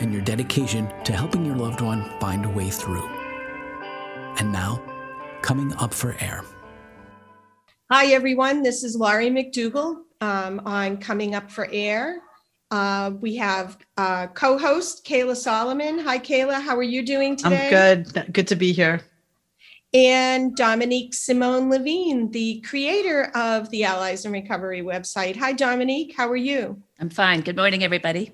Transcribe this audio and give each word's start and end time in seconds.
and 0.00 0.12
your 0.12 0.22
dedication 0.22 0.92
to 1.04 1.12
helping 1.12 1.44
your 1.44 1.56
loved 1.56 1.80
one 1.80 2.10
find 2.20 2.44
a 2.44 2.48
way 2.48 2.70
through. 2.70 3.08
And 4.38 4.52
now, 4.52 4.82
coming 5.42 5.72
up 5.74 5.92
for 5.92 6.16
air. 6.20 6.44
Hi, 7.90 8.12
everyone. 8.12 8.62
This 8.62 8.84
is 8.84 8.96
Laurie 8.96 9.30
McDougall. 9.30 10.02
Um, 10.20 10.60
I'm 10.66 10.98
coming 10.98 11.34
up 11.34 11.50
for 11.50 11.68
air. 11.72 12.20
Uh, 12.70 13.12
we 13.20 13.34
have 13.36 13.78
uh, 13.96 14.26
co-host 14.28 15.06
Kayla 15.06 15.34
Solomon. 15.34 15.98
Hi, 16.00 16.18
Kayla. 16.18 16.60
How 16.60 16.76
are 16.76 16.82
you 16.82 17.02
doing 17.04 17.34
today? 17.34 17.64
I'm 17.64 18.02
good. 18.02 18.32
Good 18.32 18.48
to 18.48 18.56
be 18.56 18.72
here. 18.72 19.00
And 19.94 20.54
Dominique 20.54 21.14
Simone 21.14 21.70
Levine, 21.70 22.30
the 22.30 22.60
creator 22.60 23.30
of 23.34 23.70
the 23.70 23.84
Allies 23.84 24.26
in 24.26 24.32
Recovery 24.32 24.82
website. 24.82 25.34
Hi, 25.36 25.52
Dominique. 25.52 26.14
How 26.14 26.28
are 26.28 26.36
you? 26.36 26.82
I'm 27.00 27.08
fine. 27.08 27.40
Good 27.40 27.56
morning, 27.56 27.82
everybody. 27.82 28.32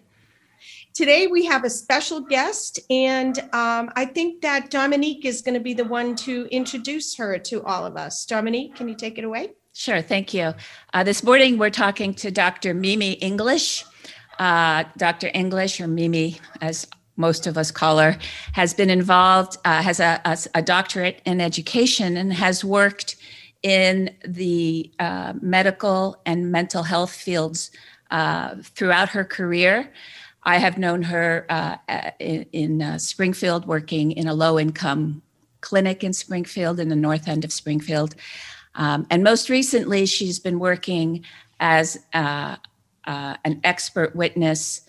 Today 0.95 1.27
we 1.27 1.45
have 1.47 1.65
a 1.65 1.71
special 1.71 2.21
guest, 2.21 2.79
and 2.89 3.41
um, 3.53 3.91
I 3.97 4.05
think 4.05 4.43
that 4.43 4.71
Dominique 4.71 5.25
is 5.25 5.43
going 5.43 5.55
to 5.55 5.61
be 5.61 5.75
the 5.75 5.85
one 5.85 6.15
to 6.19 6.47
introduce 6.53 7.17
her 7.17 7.37
to 7.37 7.65
all 7.65 7.85
of 7.85 7.97
us. 7.97 8.25
Dominique, 8.25 8.77
can 8.77 8.87
you 8.87 8.95
take 8.95 9.19
it 9.19 9.25
away? 9.25 9.55
Sure, 9.73 10.01
thank 10.01 10.33
you. 10.33 10.55
Uh, 10.93 11.03
this 11.03 11.25
morning 11.25 11.59
we're 11.59 11.69
talking 11.69 12.15
to 12.15 12.31
Dr. 12.31 12.75
Mimi 12.75 13.15
English. 13.15 13.85
Uh, 14.39 14.85
Dr. 14.97 15.33
English, 15.35 15.81
or 15.81 15.89
Mimi, 15.89 16.39
as 16.61 16.87
most 17.17 17.49
of 17.49 17.59
us 17.59 17.73
call 17.73 17.99
her, 17.99 18.17
has 18.53 18.73
been 18.73 18.89
involved, 18.89 19.57
uh, 19.65 19.83
has 19.83 19.99
a, 19.99 20.21
a, 20.25 20.39
a, 20.55 20.63
doctorate 20.63 21.21
in 21.25 21.41
education, 21.41 22.17
and 22.17 22.33
has 22.33 22.65
worked 22.65 23.17
in 23.65 24.15
the 24.25 24.93
uh, 25.01 25.33
medical 25.43 26.21
and 26.25 26.53
mental 26.53 26.85
health 26.85 27.13
fields 27.13 27.73
uh, 28.13 28.55
throughout 28.63 29.09
her 29.09 29.25
career. 29.25 29.91
I 30.45 30.59
have 30.59 30.79
known 30.79 31.03
her 31.03 31.47
uh, 31.49 31.77
in, 32.19 32.47
in 32.53 32.83
uh, 32.83 32.99
Springfield, 32.99 33.67
working 33.67 34.13
in 34.13 34.29
a 34.29 34.35
low 34.35 34.59
income 34.59 35.23
clinic 35.61 36.05
in 36.05 36.13
Springfield, 36.13 36.79
in 36.79 36.89
the 36.89 36.97
north 36.97 37.27
end 37.27 37.45
of 37.45 37.53
Springfield. 37.53 38.15
Um, 38.75 39.07
and 39.11 39.23
most 39.23 39.49
recently, 39.49 40.05
she's 40.07 40.39
been 40.39 40.59
working 40.59 41.25
as 41.61 41.99
uh, 42.13 42.57
uh 43.07 43.37
an 43.45 43.61
expert 43.65 44.15
witness 44.17 44.83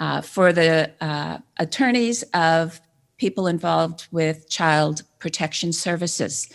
uh, 0.00 0.20
for 0.20 0.52
the 0.52 0.90
uh, 1.00 1.38
attorneys 1.58 2.22
of 2.34 2.80
people 3.16 3.46
involved 3.46 4.06
with 4.10 4.48
child 4.48 5.02
protection 5.18 5.72
services. 5.72 6.48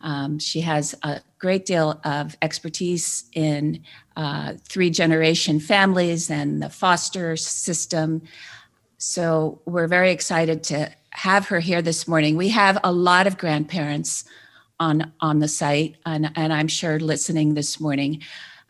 Um, 0.00 0.38
she 0.38 0.60
has 0.60 0.94
a 1.02 1.20
great 1.44 1.66
deal 1.66 2.00
of 2.04 2.34
expertise 2.40 3.24
in 3.34 3.82
uh, 4.16 4.54
three 4.66 4.88
generation 4.88 5.60
families 5.60 6.30
and 6.30 6.62
the 6.62 6.70
foster 6.70 7.36
system. 7.36 8.22
So 8.96 9.60
we're 9.66 9.86
very 9.86 10.10
excited 10.10 10.62
to 10.64 10.90
have 11.10 11.48
her 11.48 11.60
here 11.60 11.82
this 11.82 12.08
morning. 12.08 12.38
We 12.38 12.48
have 12.48 12.78
a 12.82 12.90
lot 12.90 13.26
of 13.26 13.36
grandparents 13.36 14.24
on 14.80 15.12
on 15.20 15.40
the 15.40 15.48
site, 15.48 15.96
and, 16.06 16.30
and 16.34 16.50
I'm 16.50 16.68
sure 16.68 16.98
listening 16.98 17.52
this 17.52 17.78
morning, 17.78 18.22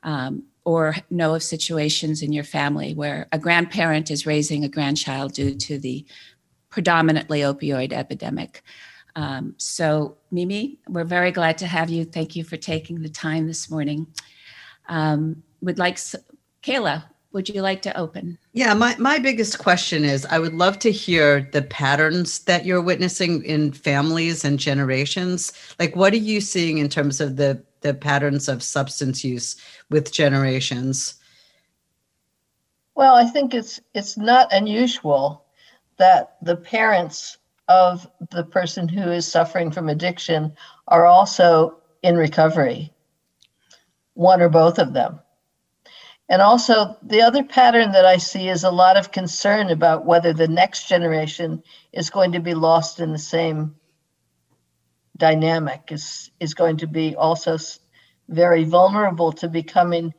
um, 0.02 0.42
or 0.64 0.96
know 1.10 1.36
of 1.36 1.44
situations 1.44 2.22
in 2.22 2.32
your 2.32 2.44
family 2.44 2.92
where 2.92 3.28
a 3.30 3.38
grandparent 3.38 4.10
is 4.10 4.26
raising 4.26 4.64
a 4.64 4.68
grandchild 4.68 5.32
due 5.32 5.54
to 5.54 5.78
the 5.78 6.04
predominantly 6.70 7.40
opioid 7.40 7.92
epidemic. 7.92 8.62
Um, 9.16 9.54
so, 9.58 10.16
Mimi, 10.30 10.78
we're 10.88 11.04
very 11.04 11.30
glad 11.30 11.58
to 11.58 11.66
have 11.66 11.90
you. 11.90 12.04
Thank 12.04 12.34
you 12.34 12.44
for 12.44 12.56
taking 12.56 13.00
the 13.00 13.08
time 13.08 13.46
this 13.46 13.70
morning. 13.70 14.06
Um, 14.88 15.42
would 15.60 15.78
like 15.78 15.96
Kayla, 16.62 17.04
would 17.32 17.48
you 17.48 17.62
like 17.62 17.82
to 17.82 17.96
open? 17.96 18.38
Yeah, 18.52 18.74
my, 18.74 18.96
my 18.98 19.18
biggest 19.18 19.58
question 19.58 20.04
is 20.04 20.26
I 20.26 20.38
would 20.38 20.54
love 20.54 20.78
to 20.80 20.90
hear 20.90 21.48
the 21.52 21.62
patterns 21.62 22.40
that 22.40 22.64
you're 22.64 22.80
witnessing 22.80 23.44
in 23.44 23.72
families 23.72 24.44
and 24.44 24.58
generations. 24.58 25.52
Like, 25.78 25.96
what 25.96 26.12
are 26.12 26.16
you 26.16 26.40
seeing 26.40 26.78
in 26.78 26.88
terms 26.88 27.20
of 27.20 27.36
the, 27.36 27.62
the 27.80 27.94
patterns 27.94 28.48
of 28.48 28.62
substance 28.62 29.24
use 29.24 29.56
with 29.90 30.12
generations? 30.12 31.14
Well, 32.94 33.16
I 33.16 33.24
think 33.24 33.54
it's 33.54 33.80
it's 33.92 34.16
not 34.16 34.52
unusual 34.52 35.44
that 35.96 36.36
the 36.42 36.56
parents 36.56 37.38
of 37.68 38.08
the 38.30 38.44
person 38.44 38.88
who 38.88 39.10
is 39.10 39.26
suffering 39.26 39.70
from 39.70 39.88
addiction 39.88 40.54
are 40.88 41.06
also 41.06 41.78
in 42.02 42.16
recovery, 42.16 42.92
one 44.14 44.42
or 44.42 44.48
both 44.48 44.78
of 44.78 44.92
them. 44.92 45.20
And 46.28 46.40
also, 46.40 46.96
the 47.02 47.22
other 47.22 47.44
pattern 47.44 47.92
that 47.92 48.06
I 48.06 48.16
see 48.16 48.48
is 48.48 48.64
a 48.64 48.70
lot 48.70 48.96
of 48.96 49.12
concern 49.12 49.70
about 49.70 50.06
whether 50.06 50.32
the 50.32 50.48
next 50.48 50.88
generation 50.88 51.62
is 51.92 52.10
going 52.10 52.32
to 52.32 52.40
be 52.40 52.54
lost 52.54 53.00
in 53.00 53.12
the 53.12 53.18
same 53.18 53.74
dynamic, 55.16 55.92
is, 55.92 56.30
is 56.40 56.54
going 56.54 56.78
to 56.78 56.86
be 56.86 57.14
also 57.14 57.58
very 58.28 58.64
vulnerable 58.64 59.32
to 59.32 59.48
becoming 59.48 60.14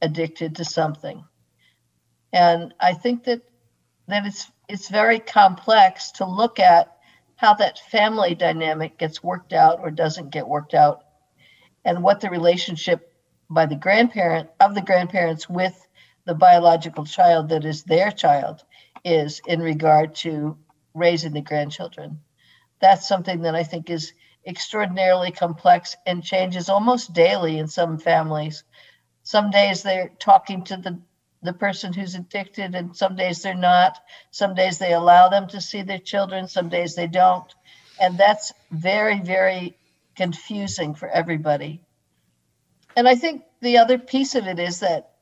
addicted 0.00 0.56
to 0.56 0.64
something. 0.64 1.24
And 2.32 2.72
I 2.80 2.94
think 2.94 3.24
that 3.24 3.42
that 4.06 4.26
it's 4.26 4.50
it's 4.68 4.88
very 4.88 5.18
complex 5.18 6.12
to 6.12 6.26
look 6.26 6.60
at 6.60 6.96
how 7.36 7.54
that 7.54 7.78
family 7.90 8.34
dynamic 8.34 8.98
gets 8.98 9.22
worked 9.22 9.52
out 9.52 9.80
or 9.80 9.90
doesn't 9.90 10.30
get 10.30 10.46
worked 10.46 10.74
out 10.74 11.04
and 11.84 12.02
what 12.02 12.20
the 12.20 12.28
relationship 12.30 13.14
by 13.48 13.64
the 13.64 13.76
grandparent 13.76 14.50
of 14.60 14.74
the 14.74 14.82
grandparents 14.82 15.48
with 15.48 15.86
the 16.26 16.34
biological 16.34 17.04
child 17.06 17.48
that 17.48 17.64
is 17.64 17.82
their 17.84 18.10
child 18.10 18.62
is 19.04 19.40
in 19.46 19.60
regard 19.60 20.14
to 20.14 20.56
raising 20.92 21.32
the 21.32 21.40
grandchildren. 21.40 22.20
That's 22.80 23.08
something 23.08 23.40
that 23.42 23.54
i 23.54 23.62
think 23.62 23.88
is 23.88 24.12
extraordinarily 24.46 25.30
complex 25.30 25.96
and 26.06 26.22
changes 26.22 26.68
almost 26.68 27.12
daily 27.12 27.58
in 27.58 27.68
some 27.68 27.98
families. 27.98 28.64
Some 29.22 29.50
days 29.50 29.82
they're 29.82 30.10
talking 30.18 30.64
to 30.64 30.76
the 30.76 30.98
the 31.42 31.52
person 31.52 31.92
who's 31.92 32.14
addicted 32.14 32.74
and 32.74 32.96
some 32.96 33.16
days 33.16 33.42
they're 33.42 33.54
not. 33.54 33.98
Some 34.30 34.54
days 34.54 34.78
they 34.78 34.92
allow 34.92 35.28
them 35.28 35.48
to 35.48 35.60
see 35.60 35.82
their 35.82 35.98
children 35.98 36.48
some 36.48 36.68
days 36.68 36.94
they 36.94 37.06
don't. 37.06 37.54
And 38.00 38.18
that's 38.18 38.52
very 38.70 39.20
very 39.20 39.76
confusing 40.16 40.94
for 40.94 41.08
everybody. 41.08 41.80
And 42.96 43.08
i 43.08 43.14
think 43.14 43.44
the 43.60 43.78
other 43.78 43.98
piece 43.98 44.34
of 44.34 44.46
it 44.46 44.58
is 44.58 44.80
that 44.80 45.12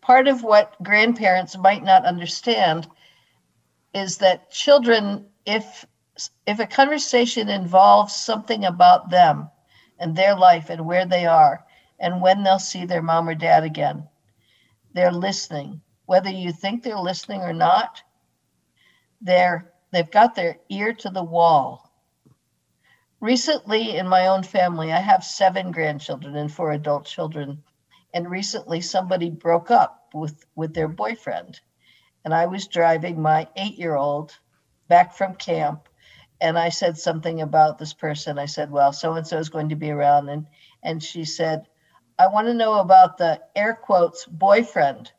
part 0.00 0.28
of 0.28 0.42
what 0.42 0.80
grandparents 0.82 1.56
might 1.56 1.84
not 1.84 2.06
understand 2.06 2.88
is 3.94 4.18
that 4.18 4.50
children 4.50 5.26
if 5.46 5.86
if 6.46 6.58
a 6.58 6.66
conversation 6.66 7.48
involves 7.48 8.14
something 8.14 8.64
about 8.64 9.10
them 9.10 9.50
and 9.98 10.16
their 10.16 10.36
life 10.36 10.70
and 10.70 10.86
where 10.86 11.06
they 11.06 11.26
are 11.26 11.64
and 12.00 12.22
when 12.22 12.42
they'll 12.42 12.58
see 12.58 12.84
their 12.86 13.02
mom 13.02 13.28
or 13.28 13.34
dad 13.34 13.64
again 13.64 14.08
they're 14.98 15.12
listening. 15.12 15.80
Whether 16.06 16.30
you 16.30 16.50
think 16.50 16.82
they're 16.82 16.98
listening 16.98 17.40
or 17.42 17.52
not, 17.52 18.02
they're 19.20 19.72
they've 19.92 20.10
got 20.10 20.34
their 20.34 20.58
ear 20.68 20.92
to 20.92 21.10
the 21.10 21.22
wall. 21.22 21.92
Recently, 23.20 23.96
in 23.96 24.08
my 24.08 24.26
own 24.26 24.42
family, 24.42 24.92
I 24.92 24.98
have 24.98 25.22
seven 25.22 25.70
grandchildren 25.70 26.34
and 26.34 26.52
four 26.52 26.72
adult 26.72 27.04
children. 27.04 27.62
And 28.12 28.28
recently, 28.28 28.80
somebody 28.80 29.30
broke 29.30 29.70
up 29.70 30.08
with, 30.12 30.44
with 30.56 30.74
their 30.74 30.88
boyfriend. 30.88 31.60
And 32.24 32.34
I 32.34 32.46
was 32.46 32.66
driving 32.66 33.22
my 33.22 33.46
eight 33.54 33.78
year 33.78 33.94
old 33.94 34.36
back 34.88 35.14
from 35.14 35.36
camp. 35.36 35.88
And 36.40 36.58
I 36.58 36.70
said 36.70 36.98
something 36.98 37.40
about 37.40 37.78
this 37.78 37.92
person. 37.92 38.36
I 38.36 38.46
said, 38.46 38.72
Well, 38.72 38.92
so 38.92 39.12
and 39.12 39.26
so 39.26 39.38
is 39.38 39.48
going 39.48 39.68
to 39.68 39.76
be 39.76 39.92
around. 39.92 40.28
And, 40.28 40.48
and 40.82 41.00
she 41.00 41.24
said, 41.24 41.68
I 42.18 42.26
want 42.26 42.48
to 42.48 42.54
know 42.54 42.80
about 42.80 43.18
the 43.18 43.40
air 43.54 43.74
quotes 43.74 44.24
boyfriend. 44.26 45.12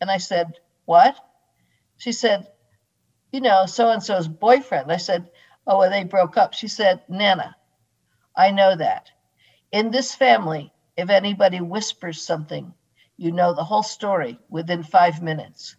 And 0.00 0.10
I 0.10 0.18
said, 0.18 0.58
What? 0.86 1.16
She 1.98 2.12
said, 2.12 2.46
You 3.32 3.40
know, 3.40 3.66
so 3.66 3.90
and 3.90 4.02
so's 4.02 4.28
boyfriend. 4.28 4.90
I 4.90 4.96
said, 4.96 5.28
Oh, 5.66 5.78
well, 5.78 5.90
they 5.90 6.04
broke 6.04 6.36
up. 6.36 6.54
She 6.54 6.68
said, 6.68 7.02
Nana, 7.08 7.56
I 8.36 8.50
know 8.50 8.76
that. 8.76 9.10
In 9.72 9.90
this 9.90 10.14
family, 10.14 10.72
if 10.96 11.10
anybody 11.10 11.60
whispers 11.60 12.22
something, 12.22 12.72
you 13.16 13.32
know 13.32 13.54
the 13.54 13.64
whole 13.64 13.82
story 13.82 14.38
within 14.48 14.82
five 14.82 15.22
minutes. 15.22 15.76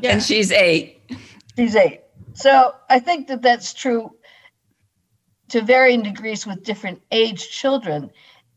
Yeah. 0.00 0.12
And 0.12 0.22
she's 0.22 0.50
eight. 0.50 1.02
She's 1.56 1.76
eight. 1.76 2.00
So 2.32 2.74
I 2.88 3.00
think 3.00 3.28
that 3.28 3.42
that's 3.42 3.74
true 3.74 4.12
to 5.50 5.62
varying 5.62 6.02
degrees 6.02 6.46
with 6.46 6.64
different 6.64 7.02
age 7.10 7.50
children. 7.50 8.10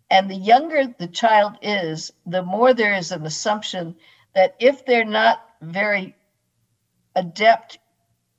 And 0.09 0.29
the 0.29 0.35
younger 0.35 0.93
the 0.97 1.07
child 1.07 1.57
is, 1.61 2.11
the 2.25 2.43
more 2.43 2.73
there 2.73 2.93
is 2.93 3.11
an 3.11 3.25
assumption 3.25 3.95
that 4.35 4.55
if 4.59 4.85
they're 4.85 5.05
not 5.05 5.43
very 5.61 6.15
adept 7.15 7.79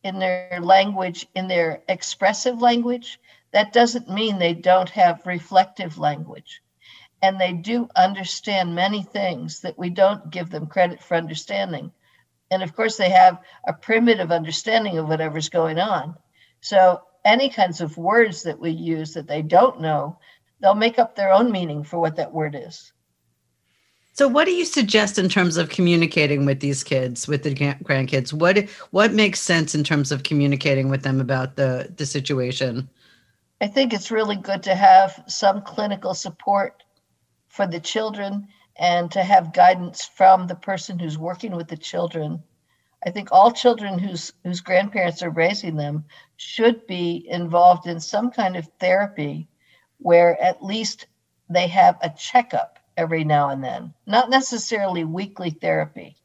in 0.03 0.19
their 0.19 0.61
language, 0.61 1.27
in 1.35 1.49
their 1.49 1.83
expressive 1.89 2.61
language, 2.61 3.19
that 3.53 3.73
doesn't 3.73 4.11
mean 4.11 4.39
they 4.39 4.55
don't 4.55 4.91
have 4.91 5.27
reflective 5.27 5.99
language. 5.99 6.61
And 7.23 7.41
they 7.41 7.53
do 7.53 7.89
understand 7.97 8.75
many 8.75 9.03
things 9.03 9.61
that 9.61 9.79
we 9.79 9.91
don't 9.91 10.31
give 10.31 10.51
them 10.51 10.67
credit 10.67 11.03
for 11.03 11.17
understanding. 11.17 11.91
And 12.51 12.63
of 12.63 12.77
course, 12.77 12.97
they 12.97 13.11
have 13.11 13.41
a 13.67 13.73
primitive 13.73 14.31
understanding 14.31 14.99
of 14.99 15.09
whatever's 15.09 15.49
going 15.49 15.79
on. 15.79 16.17
So, 16.61 17.03
any 17.25 17.49
kinds 17.49 17.81
of 17.81 17.97
words 17.97 18.43
that 18.43 18.61
we 18.61 18.71
use 18.71 19.15
that 19.15 19.27
they 19.27 19.43
don't 19.43 19.81
know, 19.81 20.19
they'll 20.61 20.75
make 20.75 20.99
up 20.99 21.17
their 21.17 21.33
own 21.33 21.51
meaning 21.51 21.83
for 21.83 21.99
what 21.99 22.17
that 22.17 22.33
word 22.33 22.55
is. 22.59 22.93
So, 24.13 24.29
what 24.29 24.45
do 24.45 24.53
you 24.53 24.65
suggest 24.65 25.19
in 25.19 25.29
terms 25.29 25.57
of 25.57 25.71
communicating 25.71 26.47
with 26.47 26.61
these 26.61 26.85
kids, 26.85 27.27
with 27.27 27.43
the 27.43 27.53
grandkids? 27.53 28.33
What 28.33 28.69
what 28.91 29.13
makes 29.13 29.41
sense 29.41 29.75
in 29.75 29.83
terms 29.83 30.13
of 30.13 30.23
communicating 30.23 30.89
with 30.89 31.03
them 31.03 31.21
about 31.21 31.57
the 31.57 31.93
the 31.97 32.07
situation? 32.07 32.89
I 33.61 33.67
think 33.67 33.93
it's 33.93 34.13
really 34.13 34.37
good 34.37 34.63
to 34.65 34.75
have 34.75 35.25
some 35.27 35.63
clinical 35.63 36.15
support 36.15 36.85
for 37.49 37.67
the 37.67 37.81
children 37.81 38.47
and 38.77 39.11
to 39.11 39.23
have 39.23 39.53
guidance 39.53 40.05
from 40.05 40.47
the 40.47 40.57
person 40.57 40.99
who's 40.99 41.19
working 41.19 41.57
with 41.57 41.69
the 41.69 41.77
children. 41.77 42.43
I 43.07 43.11
think 43.11 43.29
all 43.31 43.53
children 43.53 43.99
whose 43.99 44.33
whose 44.43 44.61
grandparents 44.61 45.23
are 45.23 45.31
raising 45.31 45.77
them 45.77 46.07
should 46.37 46.87
be 46.87 47.27
involved 47.29 47.87
in 47.87 48.01
some 48.01 48.31
kind 48.31 48.57
of 48.57 48.69
therapy 48.81 49.49
where 49.99 50.41
at 50.43 50.65
least 50.65 51.07
they 51.51 51.69
have 51.69 51.99
a 52.01 52.09
checkup 52.11 52.79
every 52.97 53.25
now 53.25 53.51
and 53.51 53.63
then, 53.63 53.93
not 54.07 54.31
necessarily 54.31 55.05
weekly 55.05 55.51
therapy, 55.51 56.17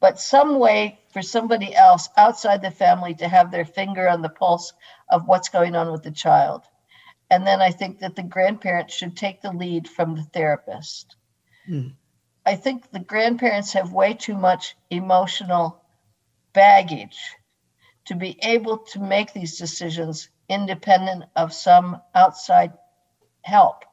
but 0.00 0.18
some 0.18 0.58
way 0.58 0.98
for 1.12 1.20
somebody 1.20 1.74
else 1.74 2.08
outside 2.16 2.62
the 2.62 2.70
family 2.70 3.14
to 3.14 3.28
have 3.28 3.50
their 3.50 3.64
finger 3.64 4.08
on 4.08 4.22
the 4.22 4.28
pulse 4.28 4.72
of 5.10 5.26
what's 5.26 5.48
going 5.48 5.76
on 5.76 5.92
with 5.92 6.02
the 6.02 6.10
child. 6.10 6.62
And 7.30 7.46
then 7.46 7.60
I 7.60 7.70
think 7.70 7.98
that 7.98 8.16
the 8.16 8.22
grandparents 8.22 8.94
should 8.94 9.16
take 9.16 9.42
the 9.42 9.52
lead 9.52 9.88
from 9.88 10.16
the 10.16 10.22
therapist. 10.22 11.16
Hmm. 11.66 11.88
I 12.46 12.54
think 12.54 12.90
the 12.90 13.00
grandparents 13.00 13.74
have 13.74 13.92
way 13.92 14.14
too 14.14 14.34
much 14.34 14.74
emotional 14.88 15.82
baggage 16.58 17.18
to 18.06 18.16
be 18.16 18.36
able 18.42 18.78
to 18.78 18.98
make 18.98 19.32
these 19.32 19.56
decisions 19.56 20.28
independent 20.48 21.22
of 21.36 21.52
some 21.52 22.00
outside 22.16 22.72
help. 23.42 23.84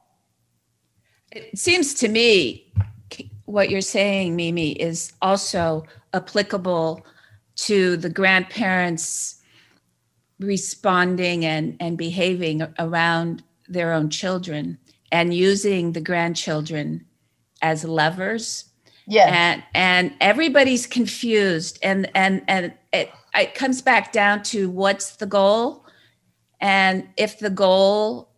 It 1.31 1.59
seems 1.59 1.93
to 1.95 2.07
me 2.07 2.73
what 3.45 3.69
you're 3.69 3.81
saying, 3.81 4.35
Mimi, 4.35 4.71
is 4.71 5.13
also 5.21 5.83
applicable 6.13 7.05
to 7.67 7.97
the 7.97 8.09
grandparents 8.09 9.43
responding 10.39 11.45
and, 11.45 11.77
and 11.79 11.97
behaving 11.97 12.63
around 12.79 13.43
their 13.67 13.93
own 13.93 14.09
children 14.09 14.77
and 15.11 15.35
using 15.35 15.91
the 15.91 16.01
grandchildren 16.01 17.05
as 17.61 17.83
levers. 17.83 18.65
Yes. 19.07 19.29
And 19.31 19.63
and 19.73 20.13
everybody's 20.19 20.87
confused 20.87 21.77
and 21.83 22.09
and 22.15 22.43
and 22.47 22.73
it, 22.91 23.11
it 23.35 23.53
comes 23.53 23.81
back 23.81 24.11
down 24.11 24.43
to 24.43 24.69
what's 24.69 25.17
the 25.17 25.25
goal? 25.25 25.85
And 26.59 27.07
if 27.17 27.39
the 27.39 27.49
goal 27.49 28.31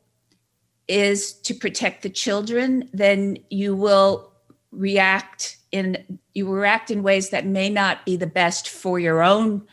is 0.88 1.34
to 1.34 1.54
protect 1.54 2.04
the 2.04 2.10
children, 2.10 2.90
then 2.94 3.38
you 3.50 3.76
will 3.76 4.34
react 4.72 5.58
in 5.72 6.20
you 6.34 6.50
react 6.50 6.92
in 6.92 7.04
ways 7.04 7.30
that 7.30 7.46
may 7.46 7.70
not 7.70 8.06
be 8.06 8.16
the 8.16 8.28
best 8.28 8.70
for 8.70 9.00
your 9.00 9.22
own 9.24 9.66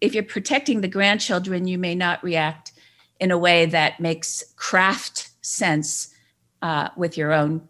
if 0.00 0.14
you're 0.14 0.22
protecting 0.22 0.80
the 0.80 0.88
grandchildren 0.88 1.66
you 1.66 1.78
may 1.78 1.94
not 1.94 2.22
react 2.22 2.72
in 3.20 3.30
a 3.30 3.38
way 3.38 3.66
that 3.66 4.00
makes 4.00 4.44
craft 4.56 5.30
sense 5.42 6.14
uh, 6.60 6.88
with 6.96 7.16
your 7.16 7.32
own 7.32 7.68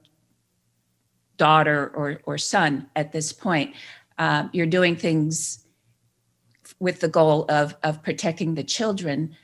daughter 1.37 1.93
or, 1.95 2.21
or 2.25 2.39
son 2.39 2.87
at 2.97 3.13
this 3.13 3.33
point 3.33 3.75
uh, 4.19 4.49
you're 4.53 4.67
doing 4.67 4.97
things 4.97 5.65
with 6.79 7.01
the 7.01 7.09
goal 7.09 7.45
of, 7.49 7.75
of 7.83 8.03
protecting 8.03 8.55
the 8.55 8.65
children 8.65 9.35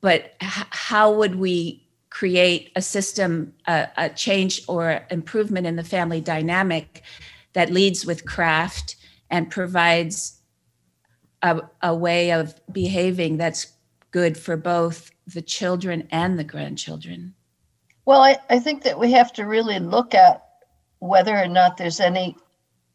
but 0.00 0.34
h- 0.42 0.66
how 0.70 1.12
would 1.12 1.36
we 1.36 1.84
create 2.14 2.70
a 2.76 2.80
system, 2.80 3.52
a, 3.66 3.88
a 3.96 4.08
change 4.08 4.62
or 4.68 5.04
improvement 5.10 5.66
in 5.66 5.74
the 5.74 5.82
family 5.82 6.20
dynamic 6.20 7.02
that 7.54 7.72
leads 7.72 8.06
with 8.06 8.24
craft 8.24 8.94
and 9.30 9.50
provides 9.50 10.40
a, 11.42 11.60
a, 11.82 11.92
way 11.92 12.30
of 12.30 12.54
behaving 12.70 13.36
that's 13.36 13.72
good 14.12 14.38
for 14.38 14.56
both 14.56 15.10
the 15.26 15.42
children 15.42 16.06
and 16.12 16.38
the 16.38 16.44
grandchildren? 16.44 17.34
Well, 18.04 18.20
I, 18.20 18.36
I 18.48 18.60
think 18.60 18.84
that 18.84 18.96
we 18.96 19.10
have 19.10 19.32
to 19.32 19.44
really 19.44 19.80
look 19.80 20.14
at 20.14 20.43
whether 21.04 21.36
or 21.36 21.46
not 21.46 21.76
there's 21.76 22.00
any 22.00 22.34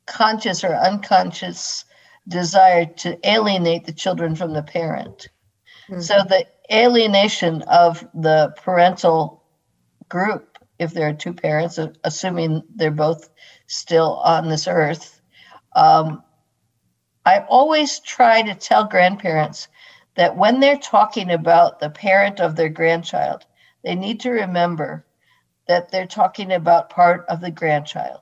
conscious 0.08 0.64
or 0.64 0.74
unconscious 0.74 1.86
desire 2.28 2.86
to 2.86 3.20
alienate 3.30 3.86
the 3.86 3.94
children 3.94 4.36
from 4.36 4.52
the 4.54 4.64
parent. 4.64 5.28
Mm-hmm. 5.88 6.02
So 6.02 6.16
the 6.28 6.48
alienation 6.72 7.62
of 7.64 8.08
the 8.16 8.54
parental 8.58 9.44
group, 10.10 10.58
if 10.80 10.92
there 10.92 11.08
are 11.08 11.14
two 11.14 11.34
parents, 11.34 11.78
assuming 12.04 12.64
they're 12.76 12.90
both 12.90 13.30
still 13.68 14.16
on 14.18 14.50
this 14.50 14.68
earth, 14.68 15.22
um, 15.76 16.24
I 17.28 17.42
always 17.48 18.00
try 18.00 18.42
to 18.42 18.56
tell 18.56 18.86
grandparents 18.86 19.68
that 20.16 20.36
when 20.36 20.60
they're 20.60 20.80
talking 20.80 21.30
about 21.30 21.80
the 21.80 21.92
parent 21.92 22.40
of 22.40 22.56
their 22.56 22.70
grandchild, 22.70 23.46
they 23.84 23.94
need 23.94 24.20
to 24.22 24.32
remember 24.32 25.06
that 25.70 25.92
they're 25.92 26.08
talking 26.08 26.52
about 26.52 26.90
part 26.90 27.28
of 27.30 27.42
the 27.42 27.52
grandchild, 27.52 28.22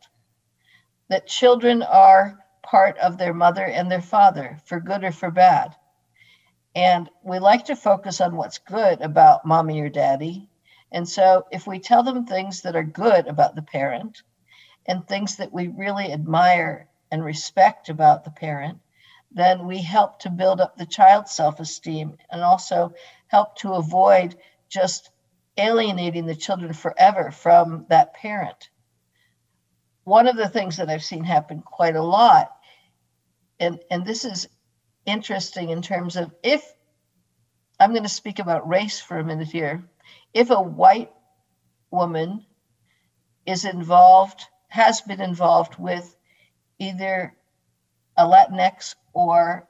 that 1.08 1.28
children 1.28 1.82
are 1.82 2.38
part 2.62 2.98
of 2.98 3.18
their 3.18 3.34
mother 3.34 3.64
and 3.64 3.90
their 3.90 4.02
father, 4.02 4.60
for 4.66 4.82
good 4.82 5.02
or 5.06 5.14
for 5.14 5.32
bad. 5.32 5.74
And 6.76 7.10
we 7.24 7.40
like 7.40 7.64
to 7.68 7.78
focus 7.78 8.20
on 8.20 8.36
what's 8.36 8.58
good 8.58 9.00
about 9.00 9.46
mommy 9.46 9.80
or 9.80 9.88
daddy. 9.88 10.50
And 10.92 11.08
so 11.08 11.46
if 11.50 11.66
we 11.66 11.80
tell 11.80 12.04
them 12.04 12.26
things 12.26 12.64
that 12.64 12.76
are 12.76 12.84
good 12.84 13.28
about 13.28 13.56
the 13.56 13.62
parent 13.62 14.24
and 14.86 15.08
things 15.08 15.38
that 15.38 15.54
we 15.54 15.70
really 15.70 16.12
admire 16.12 16.90
and 17.14 17.24
respect 17.24 17.88
about 17.88 18.26
the 18.26 18.32
parent, 18.32 18.80
then 19.32 19.68
we 19.68 19.82
help 19.82 20.20
to 20.20 20.30
build 20.30 20.60
up 20.60 20.76
the 20.76 20.86
child's 20.86 21.32
self 21.32 21.62
esteem 21.62 22.18
and 22.30 22.42
also 22.42 22.94
help 23.28 23.56
to 23.60 23.72
avoid 23.72 24.36
just 24.68 25.12
alienating 25.58 26.26
the 26.26 26.36
children 26.36 26.74
forever 26.74 27.32
from 27.32 27.86
that 27.90 28.14
parent. 28.14 28.70
One 30.04 30.28
of 30.28 30.38
the 30.38 30.50
things 30.50 30.78
that 30.78 30.90
I've 30.90 31.04
seen 31.04 31.24
happen 31.24 31.62
quite 31.62 31.96
a 31.96 32.04
lot, 32.04 32.52
and, 33.60 33.80
and 33.92 34.06
this 34.06 34.24
is 34.24 34.48
interesting 35.06 35.70
in 35.70 35.82
terms 35.82 36.16
of 36.16 36.32
if 36.44 36.64
I'm 37.80 37.92
going 37.92 38.04
to 38.04 38.10
speak 38.10 38.40
about 38.40 38.68
race 38.68 39.00
for 39.00 39.18
a 39.18 39.24
minute 39.24 39.50
here. 39.50 39.88
If 40.34 40.50
a 40.50 40.62
white 40.62 41.12
woman 41.92 42.46
is 43.46 43.66
involved, 43.66 44.42
has 44.70 45.02
been 45.02 45.22
involved 45.22 45.78
with 45.78 46.16
either 46.80 47.36
a 48.18 48.26
Latinx 48.26 48.96
or 49.14 49.68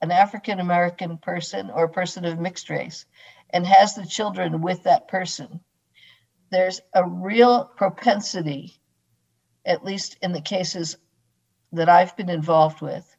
an 0.00 0.10
African 0.10 0.60
American 0.60 1.18
person 1.18 1.70
or 1.70 1.84
a 1.84 1.90
person 1.90 2.24
of 2.24 2.38
mixed 2.38 2.70
race 2.70 3.04
and 3.52 3.66
has 3.66 3.94
the 3.94 4.06
children 4.06 4.60
with 4.60 4.82
that 4.84 5.08
person, 5.08 5.60
there's 6.50 6.80
a 6.94 7.04
real 7.06 7.64
propensity, 7.76 8.80
at 9.64 9.84
least 9.84 10.16
in 10.22 10.32
the 10.32 10.40
cases 10.40 10.96
that 11.72 11.88
I've 11.88 12.16
been 12.16 12.30
involved 12.30 12.80
with, 12.80 13.16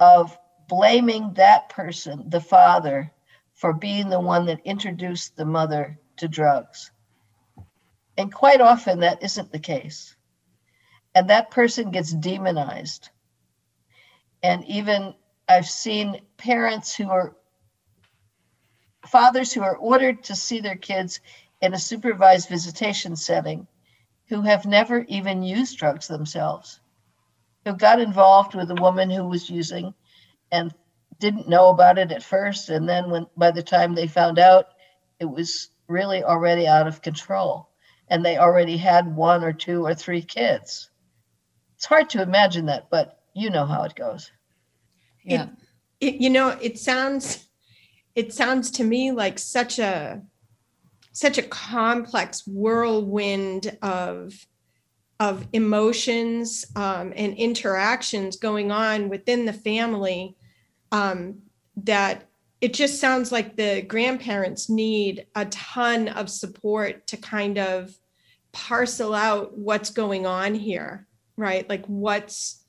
of 0.00 0.36
blaming 0.68 1.32
that 1.34 1.68
person, 1.68 2.28
the 2.28 2.40
father, 2.40 3.12
for 3.54 3.72
being 3.72 4.08
the 4.08 4.20
one 4.20 4.46
that 4.46 4.60
introduced 4.64 5.36
the 5.36 5.44
mother 5.44 5.98
to 6.16 6.28
drugs. 6.28 6.90
And 8.18 8.32
quite 8.32 8.60
often 8.60 9.00
that 9.00 9.22
isn't 9.22 9.52
the 9.52 9.58
case. 9.58 10.16
And 11.14 11.30
that 11.30 11.50
person 11.50 11.90
gets 11.90 12.12
demonized. 12.12 13.10
And 14.42 14.64
even 14.64 15.14
I've 15.48 15.68
seen 15.68 16.20
parents 16.36 16.94
who 16.94 17.08
are 17.08 17.36
fathers 19.06 19.52
who 19.52 19.62
are 19.62 19.76
ordered 19.76 20.22
to 20.24 20.36
see 20.36 20.60
their 20.60 20.76
kids 20.76 21.20
in 21.60 21.74
a 21.74 21.78
supervised 21.78 22.48
visitation 22.48 23.16
setting 23.16 23.66
who 24.28 24.42
have 24.42 24.66
never 24.66 25.04
even 25.08 25.42
used 25.42 25.78
drugs 25.78 26.08
themselves 26.08 26.80
who 27.64 27.74
got 27.74 28.00
involved 28.00 28.54
with 28.54 28.70
a 28.70 28.74
woman 28.76 29.10
who 29.10 29.24
was 29.24 29.50
using 29.50 29.92
and 30.52 30.74
didn't 31.18 31.48
know 31.48 31.70
about 31.70 31.98
it 31.98 32.12
at 32.12 32.22
first 32.22 32.68
and 32.68 32.88
then 32.88 33.10
when 33.10 33.26
by 33.36 33.50
the 33.50 33.62
time 33.62 33.94
they 33.94 34.06
found 34.06 34.38
out 34.38 34.66
it 35.18 35.24
was 35.24 35.70
really 35.88 36.22
already 36.22 36.66
out 36.66 36.86
of 36.86 37.02
control 37.02 37.70
and 38.08 38.24
they 38.24 38.36
already 38.36 38.76
had 38.76 39.16
one 39.16 39.42
or 39.42 39.52
two 39.52 39.84
or 39.84 39.94
three 39.94 40.22
kids 40.22 40.90
it's 41.74 41.86
hard 41.86 42.08
to 42.10 42.22
imagine 42.22 42.66
that 42.66 42.88
but 42.90 43.20
you 43.34 43.50
know 43.50 43.66
how 43.66 43.82
it 43.82 43.94
goes 43.94 44.30
Yeah. 45.24 45.46
It, 46.00 46.16
you 46.16 46.30
know, 46.30 46.50
it 46.60 46.78
sounds, 46.78 47.45
it 48.16 48.32
sounds 48.32 48.70
to 48.72 48.84
me 48.84 49.12
like 49.12 49.38
such 49.38 49.78
a, 49.78 50.20
such 51.12 51.38
a 51.38 51.42
complex 51.42 52.46
whirlwind 52.46 53.78
of, 53.82 54.34
of 55.20 55.46
emotions 55.52 56.66
um, 56.74 57.12
and 57.14 57.34
interactions 57.34 58.36
going 58.36 58.72
on 58.72 59.08
within 59.08 59.44
the 59.44 59.52
family 59.52 60.36
um, 60.92 61.38
that 61.76 62.28
it 62.60 62.72
just 62.72 63.00
sounds 63.00 63.30
like 63.30 63.56
the 63.56 63.82
grandparents 63.82 64.70
need 64.70 65.26
a 65.34 65.44
ton 65.46 66.08
of 66.08 66.30
support 66.30 67.06
to 67.06 67.16
kind 67.18 67.58
of 67.58 67.94
parcel 68.52 69.12
out 69.12 69.56
what's 69.56 69.90
going 69.90 70.26
on 70.26 70.54
here, 70.54 71.06
right? 71.36 71.68
Like 71.68 71.84
what's, 71.86 72.64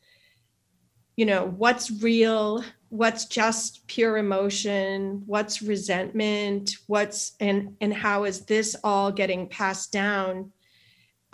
you 1.16 1.26
know, 1.26 1.46
what's 1.46 1.90
real, 1.90 2.64
what's 2.90 3.26
just 3.26 3.86
pure 3.88 4.18
emotion, 4.18 5.24
what's 5.26 5.62
resentment, 5.62 6.78
what's 6.88 7.34
and 7.40 7.76
and 7.82 7.94
how 7.94 8.24
is 8.24 8.46
this 8.46 8.76
all 8.84 9.12
getting 9.12 9.48
passed 9.48 9.92
down 9.92 10.52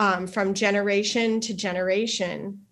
um, 0.00 0.26
from 0.26 0.54
generation 0.54 1.40
to 1.40 1.54
generation? 1.54 2.62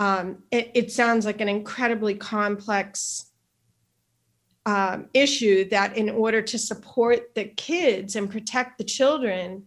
Um, 0.00 0.42
it, 0.50 0.70
it 0.74 0.92
sounds 0.92 1.26
like 1.26 1.40
an 1.40 1.48
incredibly 1.48 2.14
complex 2.14 3.26
um, 4.66 5.08
issue 5.12 5.68
that 5.68 5.96
in 5.96 6.08
order 6.08 6.40
to 6.42 6.58
support 6.58 7.34
the 7.34 7.44
kids 7.44 8.16
and 8.16 8.30
protect 8.30 8.78
the 8.78 8.84
children, 8.84 9.64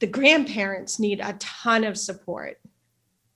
the 0.00 0.06
grandparents 0.06 0.98
need 0.98 1.20
a 1.20 1.34
ton 1.34 1.84
of 1.84 1.98
support. 1.98 2.58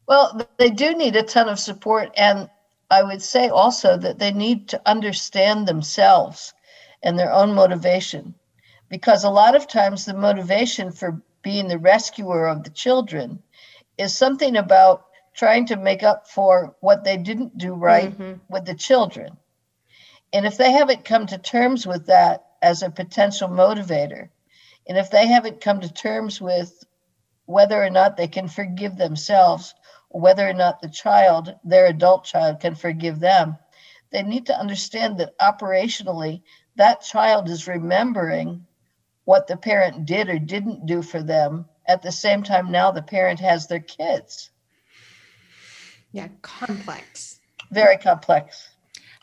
Well, 0.09 0.49
they 0.59 0.71
do 0.71 0.95
need 0.95 1.17
a 1.17 1.23
ton 1.23 1.49
of 1.49 1.59
support. 1.59 2.11
And 2.17 2.49
I 2.91 3.03
would 3.03 3.23
say 3.23 3.49
also 3.49 3.97
that 3.97 4.19
they 4.19 4.33
need 4.33 4.69
to 4.69 4.81
understand 4.87 5.67
themselves 5.67 6.55
and 7.03 7.19
their 7.19 7.33
own 7.33 7.55
motivation. 7.55 8.35
Because 8.89 9.25
a 9.25 9.31
lot 9.31 9.57
of 9.57 9.67
times 9.67 10.05
the 10.05 10.15
motivation 10.15 10.93
for 10.93 11.21
being 11.43 11.69
the 11.69 11.79
rescuer 11.79 12.47
of 12.47 12.63
the 12.65 12.71
children 12.71 13.43
is 13.99 14.17
something 14.17 14.57
about 14.57 15.05
trying 15.35 15.67
to 15.67 15.77
make 15.77 16.03
up 16.03 16.29
for 16.29 16.77
what 16.81 17.05
they 17.05 17.17
didn't 17.17 17.59
do 17.59 17.75
right 17.75 18.17
Mhm. 18.17 18.41
with 18.49 18.65
the 18.65 18.75
children. 18.75 19.37
And 20.33 20.47
if 20.47 20.57
they 20.57 20.71
haven't 20.73 21.05
come 21.05 21.27
to 21.27 21.39
terms 21.39 21.87
with 21.87 22.07
that 22.07 22.45
as 22.63 22.83
a 22.83 22.91
potential 22.91 23.49
motivator, 23.49 24.29
and 24.89 24.97
if 24.99 25.11
they 25.11 25.27
haven't 25.27 25.61
come 25.61 25.81
to 25.81 25.93
terms 25.93 26.41
with 26.41 26.85
whether 27.47 27.83
or 27.83 27.91
not 27.91 28.17
they 28.17 28.29
can 28.29 28.49
forgive 28.49 28.97
themselves, 28.97 29.75
whether 30.21 30.49
or 30.49 30.55
not 30.55 30.81
the 30.81 30.89
child, 30.89 31.55
their 31.65 31.87
adult 31.87 32.25
child, 32.25 32.61
can 32.61 32.75
forgive 32.75 33.21
them, 33.21 33.57
they 34.11 34.23
need 34.23 34.47
to 34.47 34.59
understand 34.59 35.19
that 35.19 35.39
operationally, 35.39 36.43
that 36.77 37.03
child 37.03 37.49
is 37.49 37.69
remembering 37.69 38.65
what 39.25 39.47
the 39.47 39.57
parent 39.57 40.07
did 40.07 40.29
or 40.29 40.39
didn't 40.39 40.87
do 40.87 41.03
for 41.03 41.23
them. 41.23 41.67
At 41.87 42.03
the 42.03 42.13
same 42.13 42.43
time, 42.43 42.71
now 42.71 42.91
the 42.91 43.03
parent 43.03 43.41
has 43.41 43.67
their 43.67 43.81
kids. 43.81 44.51
Yeah, 46.13 46.29
complex. 46.43 47.41
Very 47.71 47.99
complex. 47.99 48.69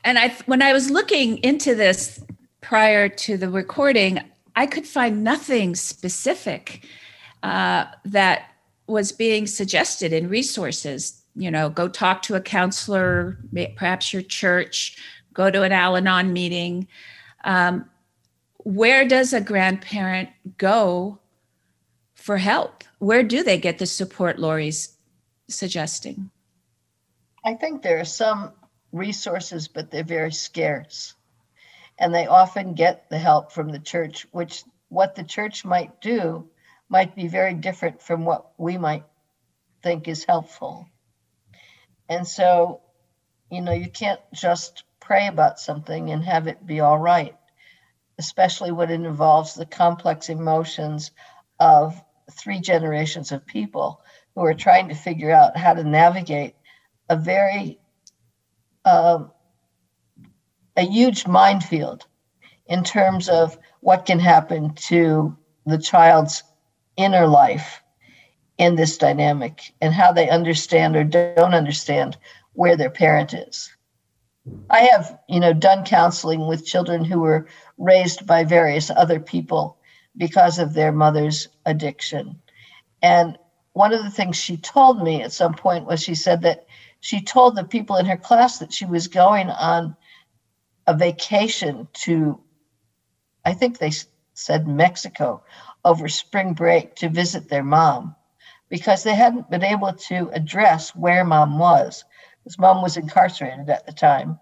And 0.03 0.19
I, 0.19 0.29
when 0.45 0.61
I 0.61 0.73
was 0.73 0.91
looking 0.91 1.37
into 1.37 1.73
this 1.73 2.23
prior 2.61 3.09
to 3.09 3.37
the 3.37 3.49
recording, 3.49 4.19
I 4.55 4.67
could 4.67 4.85
find 4.85 5.23
nothing 5.23 5.75
specific 5.75 6.85
uh, 7.41 7.85
that 8.05 8.52
was 8.93 9.11
being 9.11 9.45
suggested 9.47 10.13
in 10.13 10.29
resources. 10.29 11.21
You 11.35 11.51
know, 11.51 11.69
go 11.69 11.89
talk 11.89 12.21
to 12.23 12.35
a 12.35 12.41
counselor, 12.41 13.39
perhaps 13.75 14.13
your 14.13 14.21
church, 14.21 14.97
go 15.33 15.49
to 15.49 15.63
an 15.63 15.71
Al 15.71 15.97
Anon 15.97 16.31
meeting. 16.31 16.87
Um, 17.43 17.89
where 18.59 19.05
does 19.05 19.33
a 19.33 19.41
grandparent 19.41 20.29
go 20.57 21.19
for 22.13 22.37
help? 22.37 22.83
Where 22.99 23.23
do 23.23 23.43
they 23.43 23.57
get 23.57 23.79
the 23.79 23.85
support 23.85 24.39
Lori's 24.39 24.95
suggesting? 25.49 26.29
I 27.43 27.55
think 27.55 27.81
there 27.81 27.99
are 27.99 28.05
some 28.05 28.53
resources, 28.93 29.67
but 29.67 29.91
they're 29.91 30.03
very 30.03 30.31
scarce. 30.31 31.15
And 31.99 32.13
they 32.13 32.27
often 32.27 32.75
get 32.75 33.09
the 33.09 33.17
help 33.17 33.51
from 33.51 33.69
the 33.69 33.79
church, 33.79 34.25
which 34.31 34.63
what 34.87 35.15
the 35.15 35.23
church 35.23 35.65
might 35.65 35.99
do 35.99 36.47
might 36.93 37.15
be 37.15 37.27
very 37.27 37.55
different 37.55 37.99
from 38.03 38.23
what 38.23 38.51
we 38.59 38.77
might 38.77 39.03
think 39.81 40.07
is 40.07 40.25
helpful. 40.25 40.87
And 42.07 42.27
so, 42.27 42.81
you 43.49 43.61
know, 43.61 43.71
you 43.71 43.89
can't 43.89 44.21
just 44.31 44.83
pray 44.99 45.25
about 45.25 45.59
something 45.59 46.11
and 46.11 46.23
have 46.23 46.45
it 46.45 46.67
be 46.67 46.81
all 46.81 46.99
right, 46.99 47.35
especially 48.19 48.71
when 48.71 48.91
it 48.91 49.01
involves 49.01 49.55
the 49.55 49.65
complex 49.65 50.29
emotions 50.29 51.09
of 51.59 51.99
three 52.31 52.59
generations 52.59 53.31
of 53.31 53.43
people 53.47 53.99
who 54.35 54.45
are 54.45 54.53
trying 54.53 54.89
to 54.89 54.95
figure 54.95 55.31
out 55.31 55.57
how 55.57 55.73
to 55.73 55.83
navigate 55.83 56.53
a 57.09 57.17
very 57.17 57.79
um, 58.85 59.31
a 60.77 60.83
huge 60.83 61.25
minefield 61.25 62.05
in 62.67 62.83
terms 62.83 63.29
of 63.29 63.57
what 63.81 64.05
can 64.05 64.19
happen 64.19 64.75
to 64.75 65.35
the 65.65 65.79
child's 65.79 66.43
inner 66.97 67.27
life 67.27 67.81
in 68.57 68.75
this 68.75 68.97
dynamic 68.97 69.73
and 69.81 69.93
how 69.93 70.11
they 70.11 70.29
understand 70.29 70.95
or 70.95 71.03
don't 71.03 71.53
understand 71.53 72.17
where 72.53 72.77
their 72.77 72.89
parent 72.89 73.33
is. 73.33 73.71
I 74.69 74.81
have, 74.81 75.17
you 75.29 75.39
know, 75.39 75.53
done 75.53 75.85
counseling 75.85 76.47
with 76.47 76.65
children 76.65 77.05
who 77.05 77.19
were 77.19 77.47
raised 77.77 78.27
by 78.27 78.43
various 78.43 78.89
other 78.89 79.19
people 79.19 79.77
because 80.17 80.59
of 80.59 80.73
their 80.73 80.91
mother's 80.91 81.47
addiction. 81.65 82.39
And 83.01 83.37
one 83.71 83.93
of 83.93 84.03
the 84.03 84.11
things 84.11 84.35
she 84.37 84.57
told 84.57 85.01
me 85.01 85.21
at 85.21 85.31
some 85.31 85.53
point 85.53 85.85
was 85.85 86.01
she 86.01 86.15
said 86.15 86.41
that 86.41 86.67
she 86.99 87.21
told 87.21 87.55
the 87.55 87.63
people 87.63 87.95
in 87.97 88.05
her 88.05 88.17
class 88.17 88.59
that 88.59 88.71
she 88.71 88.85
was 88.85 89.07
going 89.07 89.49
on 89.49 89.95
a 90.87 90.95
vacation 90.95 91.87
to, 91.93 92.39
I 93.45 93.53
think 93.53 93.77
they 93.77 93.91
said 94.33 94.67
Mexico, 94.67 95.43
over 95.85 96.07
spring 96.07 96.53
break 96.53 96.95
to 96.97 97.09
visit 97.09 97.49
their 97.49 97.63
mom 97.63 98.15
because 98.69 99.03
they 99.03 99.15
hadn't 99.15 99.49
been 99.49 99.63
able 99.63 99.93
to 99.93 100.29
address 100.33 100.95
where 100.95 101.23
mom 101.25 101.59
was. 101.59 102.03
Because 102.43 102.59
mom 102.59 102.81
was 102.81 102.97
incarcerated 102.97 103.69
at 103.69 103.85
the 103.85 103.93
time. 103.93 104.39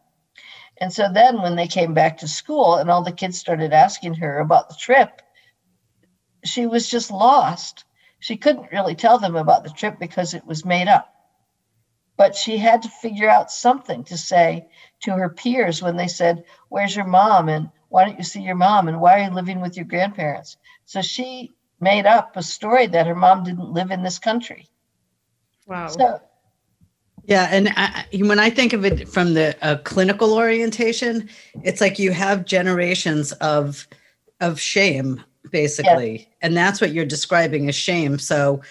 And 0.80 0.92
so 0.92 1.08
then 1.14 1.42
when 1.42 1.56
they 1.56 1.68
came 1.68 1.94
back 1.94 2.20
to 2.20 2.28
school 2.28 2.76
and 2.76 2.90
all 2.90 3.04
the 3.04 3.12
kids 3.12 3.38
started 3.38 3.74
asking 3.74 4.16
her 4.16 4.40
about 4.40 4.70
the 4.70 4.76
trip, 4.76 5.22
she 6.44 6.66
was 6.66 6.90
just 6.90 7.12
lost. 7.12 7.86
She 8.20 8.38
couldn't 8.38 8.72
really 8.72 8.96
tell 8.96 9.20
them 9.20 9.36
about 9.36 9.64
the 9.64 9.70
trip 9.70 10.00
because 10.00 10.34
it 10.34 10.46
was 10.46 10.66
made 10.66 10.88
up 10.88 11.12
but 12.22 12.36
she 12.36 12.58
had 12.58 12.84
to 12.84 12.90
figure 12.90 13.28
out 13.28 13.52
something 13.52 14.04
to 14.04 14.16
say 14.16 14.68
to 15.02 15.12
her 15.12 15.30
peers 15.30 15.82
when 15.82 15.98
they 15.98 16.08
said, 16.08 16.44
Where's 16.70 16.96
your 16.96 17.08
mom? 17.08 17.50
And 17.50 17.72
why 17.92 18.06
don't 18.06 18.18
you 18.18 18.24
see 18.24 18.42
your 18.42 18.56
mom? 18.56 18.88
And 18.88 19.02
why 19.02 19.20
are 19.20 19.26
you 19.26 19.36
living 19.36 19.60
with 19.60 19.76
your 19.76 19.86
grandparents? 19.86 20.56
So 20.86 21.02
she 21.02 21.52
made 21.82 22.06
up 22.06 22.38
a 22.38 22.42
story 22.42 22.88
that 22.88 23.06
her 23.06 23.16
mom 23.16 23.44
didn't 23.44 23.74
live 23.74 23.92
in 23.92 24.02
this 24.02 24.18
country. 24.18 24.70
Wow. 25.68 25.88
So, 25.88 26.22
Yeah, 27.26 27.50
and 27.52 27.68
I, 27.76 28.06
I- 28.14 28.18
when 28.24 28.40
I 28.40 28.50
think 28.50 28.72
of 28.72 28.86
it 28.86 29.10
from 29.10 29.34
the 29.34 29.58
uh, 29.62 29.76
clinical 29.84 30.34
orientation, 30.34 31.30
it's 31.64 31.82
like 31.82 32.00
you 32.00 32.12
have 32.12 32.46
generations 32.46 33.34
of 33.34 33.88
of 34.40 34.60
shame, 34.60 35.22
basically, 35.52 36.30
and 36.42 36.56
that's 36.56 36.80
what 36.82 36.94
you're 36.94 37.06
describing 37.06 37.68
as 37.68 37.76
shame. 37.76 38.18
So 38.18 38.62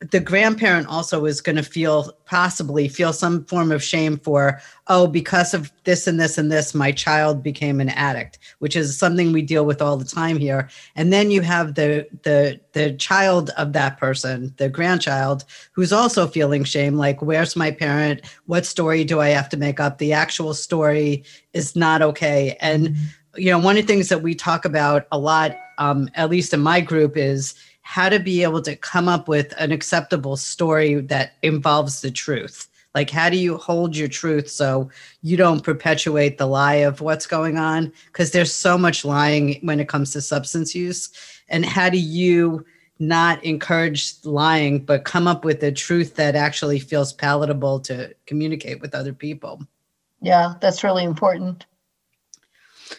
the 0.00 0.20
grandparent 0.20 0.86
also 0.86 1.24
is 1.24 1.40
going 1.40 1.56
to 1.56 1.62
feel 1.62 2.12
possibly 2.24 2.86
feel 2.88 3.12
some 3.12 3.44
form 3.46 3.72
of 3.72 3.82
shame 3.82 4.16
for 4.16 4.60
oh 4.86 5.08
because 5.08 5.54
of 5.54 5.72
this 5.82 6.06
and 6.06 6.20
this 6.20 6.38
and 6.38 6.52
this 6.52 6.72
my 6.72 6.92
child 6.92 7.42
became 7.42 7.80
an 7.80 7.88
addict 7.88 8.38
which 8.60 8.76
is 8.76 8.96
something 8.96 9.32
we 9.32 9.42
deal 9.42 9.64
with 9.64 9.82
all 9.82 9.96
the 9.96 10.04
time 10.04 10.38
here. 10.38 10.68
And 10.94 11.12
then 11.12 11.30
you 11.30 11.40
have 11.42 11.74
the 11.74 12.06
the 12.22 12.60
the 12.72 12.92
child 12.94 13.50
of 13.56 13.72
that 13.72 13.98
person 13.98 14.54
the 14.58 14.68
grandchild 14.68 15.44
who's 15.72 15.92
also 15.92 16.28
feeling 16.28 16.62
shame 16.62 16.94
like 16.94 17.20
where's 17.20 17.56
my 17.56 17.72
parent? 17.72 18.20
What 18.46 18.66
story 18.66 19.02
do 19.02 19.20
i 19.20 19.28
have 19.28 19.48
to 19.50 19.56
make 19.56 19.80
up? 19.80 19.98
The 19.98 20.12
actual 20.12 20.54
story 20.54 21.24
is 21.52 21.74
not 21.74 22.02
okay. 22.02 22.56
And 22.60 22.96
you 23.36 23.50
know 23.50 23.58
one 23.58 23.76
of 23.76 23.82
the 23.82 23.92
things 23.92 24.08
that 24.10 24.22
we 24.22 24.34
talk 24.34 24.64
about 24.64 25.06
a 25.10 25.18
lot 25.18 25.56
um, 25.78 26.10
at 26.14 26.30
least 26.30 26.52
in 26.52 26.60
my 26.60 26.80
group 26.80 27.16
is 27.16 27.54
how 27.88 28.10
to 28.10 28.18
be 28.18 28.42
able 28.42 28.60
to 28.60 28.76
come 28.76 29.08
up 29.08 29.28
with 29.28 29.54
an 29.56 29.72
acceptable 29.72 30.36
story 30.36 30.96
that 30.96 31.32
involves 31.42 32.02
the 32.02 32.10
truth 32.10 32.68
Like, 32.94 33.10
how 33.10 33.30
do 33.30 33.36
you 33.36 33.56
hold 33.56 33.96
your 33.96 34.08
truth 34.08 34.50
so 34.50 34.90
you 35.22 35.36
don't 35.36 35.62
perpetuate 35.62 36.36
the 36.36 36.46
lie 36.46 36.76
of 36.76 37.00
what's 37.00 37.26
going 37.26 37.58
on? 37.58 37.92
Because 38.06 38.32
there's 38.32 38.52
so 38.52 38.76
much 38.76 39.04
lying 39.04 39.60
when 39.62 39.78
it 39.78 39.88
comes 39.88 40.12
to 40.12 40.20
substance 40.20 40.74
use. 40.74 41.10
And 41.48 41.64
how 41.64 41.90
do 41.90 41.98
you 41.98 42.64
not 42.98 43.44
encourage 43.44 44.14
lying, 44.24 44.84
but 44.84 45.04
come 45.04 45.28
up 45.28 45.44
with 45.44 45.62
a 45.62 45.70
truth 45.70 46.16
that 46.16 46.34
actually 46.34 46.80
feels 46.80 47.12
palatable 47.12 47.80
to 47.80 48.14
communicate 48.26 48.80
with 48.80 48.94
other 48.94 49.12
people? 49.12 49.62
Yeah, 50.20 50.54
that's 50.60 50.82
really 50.82 51.04
important. 51.04 51.66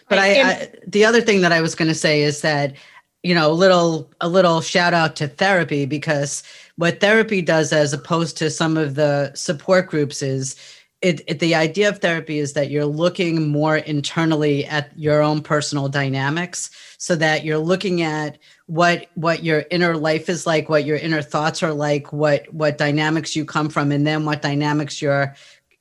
But 0.08 0.20
I, 0.20 0.42
I 0.42 0.72
the 0.88 1.04
other 1.04 1.20
thing 1.20 1.42
that 1.42 1.52
I 1.52 1.62
was 1.62 1.76
going 1.76 1.90
to 1.90 1.96
say 1.96 2.22
is 2.22 2.42
that 2.42 2.76
you 3.24 3.36
know 3.36 3.52
a 3.52 3.54
little 3.54 4.10
a 4.22 4.30
little 4.30 4.62
shout 4.62 4.94
out 4.94 5.16
to 5.16 5.28
therapy 5.28 5.86
because 5.86 6.44
what 6.78 7.00
therapy 7.00 7.42
does 7.42 7.74
as 7.74 7.94
opposed 7.94 8.38
to 8.38 8.50
some 8.50 8.78
of 8.78 8.96
the 8.96 9.34
support 9.34 9.88
groups 9.88 10.22
is 10.22 10.56
it, 11.02 11.22
it, 11.28 11.40
the 11.40 11.56
idea 11.56 11.88
of 11.88 12.00
therapy 12.00 12.40
is 12.40 12.52
that 12.54 12.70
you're 12.70 12.86
looking 12.86 13.48
more 13.48 13.78
internally 13.78 14.66
at 14.66 14.92
your 15.00 15.22
own 15.22 15.42
personal 15.42 15.88
dynamics 15.88 16.70
so 16.98 17.16
that 17.16 17.46
you're 17.46 17.58
looking 17.58 18.02
at 18.02 18.38
what 18.66 19.08
what 19.16 19.44
your 19.44 19.64
inner 19.72 19.96
life 19.96 20.28
is 20.28 20.46
like 20.46 20.68
what 20.68 20.86
your 20.86 20.98
inner 20.98 21.22
thoughts 21.22 21.64
are 21.64 21.74
like 21.74 22.12
what 22.12 22.54
what 22.54 22.78
dynamics 22.78 23.36
you 23.36 23.46
come 23.46 23.70
from 23.70 23.92
and 23.94 24.06
then 24.06 24.26
what 24.26 24.42
dynamics 24.42 25.02
you're 25.02 25.34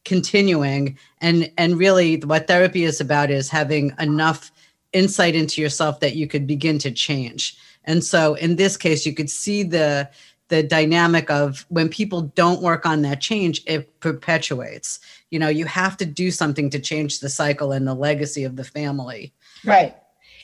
continuing. 0.08 0.98
And 1.20 1.52
and 1.58 1.78
really 1.78 2.16
what 2.16 2.46
therapy 2.46 2.84
is 2.84 3.00
about 3.00 3.30
is 3.30 3.50
having 3.50 3.92
enough 4.00 4.50
insight 4.92 5.34
into 5.34 5.60
yourself 5.60 6.00
that 6.00 6.16
you 6.16 6.26
could 6.26 6.46
begin 6.46 6.78
to 6.78 6.90
change 6.90 7.56
and 7.84 8.02
so 8.02 8.34
in 8.34 8.56
this 8.56 8.76
case 8.76 9.04
you 9.04 9.14
could 9.14 9.30
see 9.30 9.62
the 9.62 10.08
the 10.48 10.62
dynamic 10.62 11.30
of 11.30 11.66
when 11.68 11.88
people 11.88 12.22
don't 12.22 12.62
work 12.62 12.86
on 12.86 13.02
that 13.02 13.20
change, 13.20 13.62
it 13.66 14.00
perpetuates. 14.00 14.98
You 15.30 15.38
know, 15.38 15.48
you 15.48 15.66
have 15.66 15.96
to 15.98 16.06
do 16.06 16.30
something 16.30 16.70
to 16.70 16.78
change 16.78 17.20
the 17.20 17.28
cycle 17.28 17.72
and 17.72 17.86
the 17.86 17.94
legacy 17.94 18.44
of 18.44 18.56
the 18.56 18.64
family. 18.64 19.32
Right. 19.64 19.96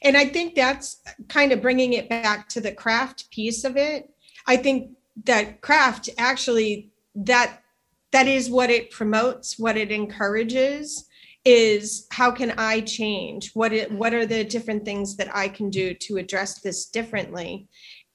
And 0.02 0.16
I 0.16 0.26
think 0.26 0.54
that's 0.54 1.00
kind 1.28 1.52
of 1.52 1.62
bringing 1.62 1.94
it 1.94 2.08
back 2.08 2.48
to 2.50 2.60
the 2.60 2.72
craft 2.72 3.30
piece 3.30 3.64
of 3.64 3.76
it. 3.76 4.10
I 4.46 4.58
think 4.58 4.90
that 5.24 5.62
craft 5.62 6.10
actually 6.18 6.90
that 7.14 7.62
that 8.10 8.28
is 8.28 8.50
what 8.50 8.70
it 8.70 8.90
promotes, 8.90 9.58
what 9.58 9.76
it 9.76 9.90
encourages 9.90 11.06
is 11.44 12.06
how 12.10 12.30
can 12.30 12.54
I 12.56 12.80
change? 12.80 13.52
What 13.54 13.72
it, 13.72 13.92
what 13.92 14.14
are 14.14 14.26
the 14.26 14.44
different 14.44 14.84
things 14.84 15.16
that 15.16 15.34
I 15.34 15.48
can 15.48 15.70
do 15.70 15.94
to 15.94 16.16
address 16.16 16.60
this 16.60 16.86
differently? 16.86 17.68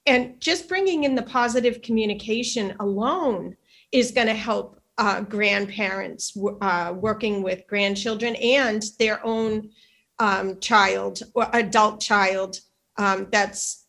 and 0.09 0.41
just 0.41 0.67
bringing 0.67 1.03
in 1.03 1.13
the 1.13 1.21
positive 1.21 1.83
communication 1.83 2.75
alone 2.79 3.55
is 3.91 4.11
going 4.11 4.25
to 4.25 4.33
help 4.33 4.81
uh, 4.97 5.21
grandparents 5.21 6.35
uh, 6.61 6.93
working 6.95 7.43
with 7.43 7.67
grandchildren 7.67 8.35
and 8.37 8.83
their 8.97 9.23
own 9.25 9.69
um, 10.17 10.59
child 10.59 11.21
or 11.35 11.47
adult 11.53 12.01
child 12.01 12.59
um, 12.97 13.27
that's 13.31 13.85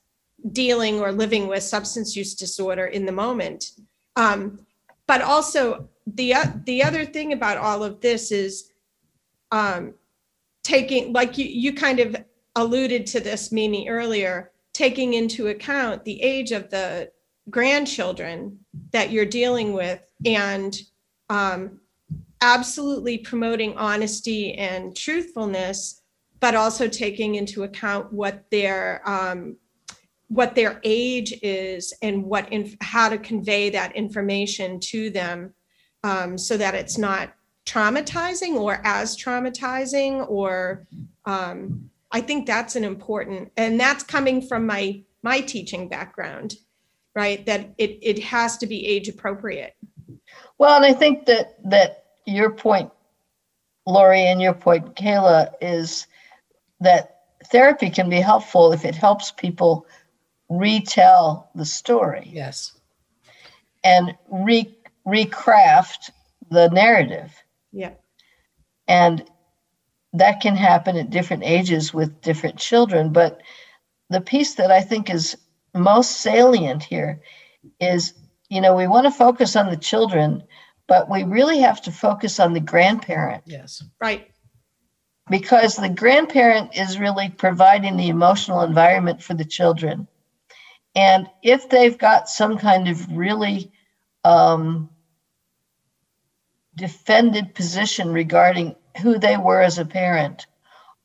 dealing 0.52 1.00
or 1.00 1.10
living 1.10 1.48
with 1.48 1.62
substance 1.62 2.14
use 2.14 2.34
disorder 2.34 2.86
in 2.86 3.06
the 3.06 3.12
moment. 3.12 3.70
Um, 4.16 4.60
but 5.06 5.22
also 5.22 5.88
the 6.06 6.34
uh, 6.34 6.46
the 6.64 6.82
other 6.84 7.04
thing 7.04 7.32
about 7.32 7.56
all 7.56 7.82
of 7.82 8.00
this 8.00 8.30
is 8.30 8.69
um, 9.52 9.94
taking 10.62 11.12
like 11.12 11.38
you 11.38 11.46
you 11.46 11.72
kind 11.72 12.00
of 12.00 12.16
alluded 12.56 13.06
to 13.06 13.20
this 13.20 13.52
Mimi 13.52 13.88
earlier 13.88 14.50
taking 14.72 15.14
into 15.14 15.48
account 15.48 16.04
the 16.04 16.20
age 16.22 16.52
of 16.52 16.70
the 16.70 17.10
grandchildren 17.48 18.58
that 18.92 19.10
you're 19.10 19.24
dealing 19.24 19.72
with 19.72 20.00
and 20.24 20.76
um, 21.28 21.80
absolutely 22.40 23.18
promoting 23.18 23.76
honesty 23.76 24.54
and 24.54 24.96
truthfulness 24.96 26.02
but 26.40 26.54
also 26.54 26.88
taking 26.88 27.34
into 27.34 27.64
account 27.64 28.12
what 28.12 28.44
their 28.50 29.02
um, 29.08 29.56
what 30.28 30.54
their 30.54 30.80
age 30.84 31.34
is 31.42 31.92
and 32.02 32.24
what 32.24 32.50
inf- 32.52 32.76
how 32.80 33.08
to 33.08 33.18
convey 33.18 33.68
that 33.68 33.94
information 33.96 34.78
to 34.78 35.10
them 35.10 35.52
um, 36.04 36.38
so 36.38 36.56
that 36.56 36.74
it's 36.74 36.96
not 36.96 37.34
traumatizing 37.70 38.54
or 38.54 38.80
as 38.84 39.16
traumatizing 39.16 40.28
or 40.28 40.86
um, 41.26 41.90
I 42.12 42.20
think 42.20 42.46
that's 42.46 42.74
an 42.74 42.84
important, 42.84 43.52
and 43.56 43.78
that's 43.78 44.02
coming 44.02 44.42
from 44.42 44.66
my 44.66 45.02
my 45.22 45.40
teaching 45.40 45.88
background, 45.88 46.56
right? 47.14 47.44
That 47.46 47.72
it 47.78 47.98
it 48.02 48.22
has 48.24 48.56
to 48.58 48.66
be 48.66 48.86
age 48.86 49.08
appropriate. 49.08 49.76
Well, 50.58 50.76
and 50.76 50.84
I 50.84 50.92
think 50.92 51.26
that 51.26 51.58
that 51.70 52.04
your 52.26 52.50
point, 52.50 52.90
Lori, 53.86 54.22
and 54.26 54.42
your 54.42 54.54
point, 54.54 54.96
Kayla, 54.96 55.52
is 55.60 56.06
that 56.80 57.18
therapy 57.46 57.90
can 57.90 58.10
be 58.10 58.20
helpful 58.20 58.72
if 58.72 58.84
it 58.84 58.94
helps 58.94 59.30
people 59.30 59.86
retell 60.48 61.50
the 61.54 61.64
story. 61.64 62.28
Yes. 62.32 62.72
And 63.84 64.14
re 64.28 64.76
recraft 65.06 66.10
the 66.50 66.68
narrative. 66.68 67.32
Yeah. 67.72 67.92
And 68.88 69.24
that 70.12 70.40
can 70.40 70.56
happen 70.56 70.96
at 70.96 71.10
different 71.10 71.44
ages 71.44 71.94
with 71.94 72.20
different 72.20 72.58
children. 72.58 73.12
But 73.12 73.40
the 74.08 74.20
piece 74.20 74.54
that 74.54 74.70
I 74.70 74.80
think 74.80 75.08
is 75.08 75.36
most 75.74 76.20
salient 76.20 76.82
here 76.82 77.22
is 77.78 78.14
you 78.50 78.60
know, 78.60 78.74
we 78.74 78.88
want 78.88 79.06
to 79.06 79.12
focus 79.12 79.56
on 79.56 79.70
the 79.70 79.76
children, 79.76 80.42
but 80.88 81.08
we 81.08 81.22
really 81.22 81.60
have 81.60 81.80
to 81.82 81.92
focus 81.92 82.40
on 82.40 82.52
the 82.52 82.60
grandparent. 82.60 83.44
Yes. 83.46 83.82
Right. 84.00 84.28
Because 85.30 85.76
the 85.76 85.88
grandparent 85.88 86.76
is 86.76 86.98
really 86.98 87.28
providing 87.28 87.96
the 87.96 88.08
emotional 88.08 88.62
environment 88.62 89.22
for 89.22 89.34
the 89.34 89.44
children. 89.44 90.08
And 90.96 91.28
if 91.44 91.70
they've 91.70 91.96
got 91.96 92.28
some 92.28 92.58
kind 92.58 92.88
of 92.88 93.16
really 93.16 93.70
um, 94.24 94.90
defended 96.76 97.54
position 97.54 98.12
regarding 98.12 98.76
who 99.02 99.18
they 99.18 99.36
were 99.36 99.60
as 99.60 99.78
a 99.78 99.84
parent, 99.84 100.46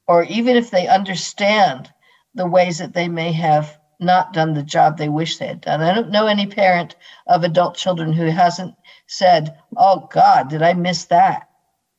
or 0.08 0.24
even 0.24 0.56
if 0.56 0.72
they 0.72 0.88
understand 0.88 1.92
the 2.34 2.48
ways 2.48 2.80
that 2.80 2.94
they 2.94 3.08
may 3.08 3.32
have 3.32 3.80
not 4.00 4.34
done 4.34 4.54
the 4.54 4.64
job 4.64 4.98
they 4.98 5.10
wish 5.10 5.38
they 5.38 5.48
had 5.48 5.62
done. 5.62 5.82
I 5.82 5.94
don't 5.94 6.12
know 6.12 6.28
any 6.28 6.48
parent 6.48 6.96
of 7.28 7.44
adult 7.44 7.76
children 7.76 8.12
who 8.14 8.26
hasn't 8.26 8.76
said, 9.08 9.58
Oh 9.78 10.08
God, 10.12 10.50
did 10.50 10.62
I 10.62 10.74
miss 10.74 11.06
that? 11.06 11.50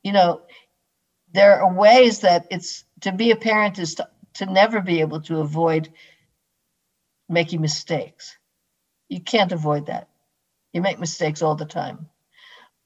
You 0.03 0.13
know, 0.13 0.41
there 1.33 1.61
are 1.61 1.73
ways 1.73 2.19
that 2.19 2.45
it's 2.51 2.83
to 3.01 3.11
be 3.11 3.31
a 3.31 3.35
parent 3.35 3.79
is 3.79 3.95
to, 3.95 4.07
to 4.35 4.45
never 4.45 4.81
be 4.81 5.01
able 5.01 5.21
to 5.21 5.39
avoid 5.39 5.89
making 7.29 7.61
mistakes. 7.61 8.37
You 9.09 9.21
can't 9.21 9.51
avoid 9.51 9.87
that. 9.87 10.07
You 10.73 10.81
make 10.81 10.99
mistakes 10.99 11.41
all 11.41 11.55
the 11.55 11.65
time. 11.65 12.09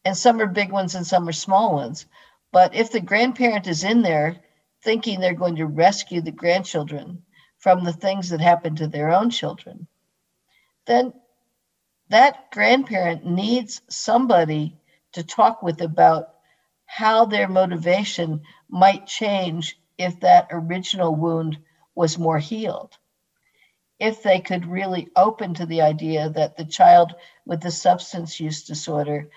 And 0.03 0.17
some 0.17 0.41
are 0.41 0.47
big 0.47 0.71
ones 0.71 0.95
and 0.95 1.05
some 1.05 1.27
are 1.27 1.33
small 1.33 1.73
ones. 1.73 2.05
But 2.51 2.75
if 2.75 2.91
the 2.91 3.01
grandparent 3.01 3.67
is 3.67 3.83
in 3.83 4.01
there 4.01 4.41
thinking 4.83 5.19
they're 5.19 5.33
going 5.33 5.57
to 5.57 5.65
rescue 5.65 6.21
the 6.21 6.31
grandchildren 6.31 7.23
from 7.59 7.83
the 7.83 7.93
things 7.93 8.29
that 8.29 8.41
happen 8.41 8.75
to 8.77 8.87
their 8.87 9.11
own 9.11 9.29
children, 9.29 9.87
then 10.87 11.13
that 12.09 12.51
grandparent 12.51 13.25
needs 13.25 13.81
somebody 13.89 14.75
to 15.13 15.23
talk 15.23 15.61
with 15.61 15.81
about 15.81 16.35
how 16.85 17.25
their 17.25 17.47
motivation 17.47 18.41
might 18.69 19.05
change 19.05 19.79
if 19.97 20.19
that 20.19 20.47
original 20.51 21.15
wound 21.15 21.57
was 21.95 22.17
more 22.17 22.39
healed. 22.39 22.97
If 23.99 24.23
they 24.23 24.39
could 24.39 24.65
really 24.65 25.09
open 25.15 25.53
to 25.53 25.65
the 25.65 25.81
idea 25.81 26.29
that 26.31 26.57
the 26.57 26.65
child 26.65 27.13
with 27.45 27.61
the 27.61 27.71
substance 27.71 28.39
use 28.39 28.63
disorder 28.63 29.29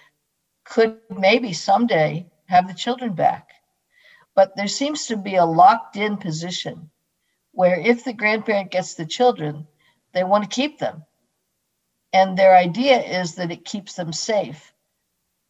could 0.64 0.98
maybe 1.11 1.53
someday 1.53 2.27
have 2.46 2.68
the 2.68 2.74
children 2.74 3.14
back. 3.14 3.50
But 4.35 4.57
there 4.57 4.68
seems 4.68 5.07
to 5.07 5.16
be 5.16 5.37
a 5.37 5.44
locked 5.44 5.96
in 5.96 6.16
position 6.16 6.90
where 7.53 7.79
if 7.79 8.05
the 8.05 8.12
grandparent 8.12 8.70
gets 8.70 8.94
the 8.94 9.07
children, 9.07 9.66
they 10.12 10.24
want 10.24 10.44
to 10.44 10.55
keep 10.55 10.79
them. 10.79 11.05
And 12.12 12.37
their 12.37 12.57
idea 12.57 13.00
is 13.00 13.37
that 13.37 13.50
it 13.50 13.64
keeps 13.64 13.94
them 13.94 14.12
safe. 14.12 14.72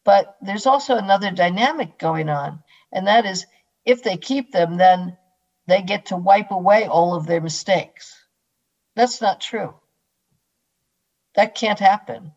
But 0.03 0.37
there's 0.41 0.67
also 0.67 0.97
another 0.97 1.31
dynamic 1.31 1.97
going 1.97 2.29
on, 2.29 2.63
and 2.91 3.07
that 3.07 3.25
is 3.25 3.45
if 3.85 4.03
they 4.03 4.17
keep 4.17 4.51
them, 4.51 4.77
then 4.77 5.17
they 5.67 5.81
get 5.81 6.07
to 6.07 6.17
wipe 6.17 6.51
away 6.51 6.85
all 6.87 7.15
of 7.15 7.25
their 7.25 7.41
mistakes. 7.41 8.15
That's 8.95 9.19
not 9.21 9.41
true. 9.41 9.73
That 11.35 11.55
can't 11.55 11.79
happen. 11.79 12.33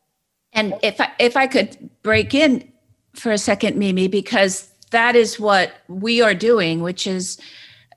And 0.58 0.74
if 0.82 1.00
I, 1.00 1.12
if 1.20 1.36
I 1.36 1.46
could 1.46 1.88
break 2.02 2.34
in 2.34 2.72
for 3.14 3.30
a 3.30 3.38
second, 3.38 3.76
Mimi, 3.76 4.08
because 4.08 4.68
that 4.90 5.14
is 5.14 5.38
what 5.38 5.72
we 5.86 6.20
are 6.20 6.34
doing, 6.34 6.82
which 6.82 7.06
is 7.06 7.40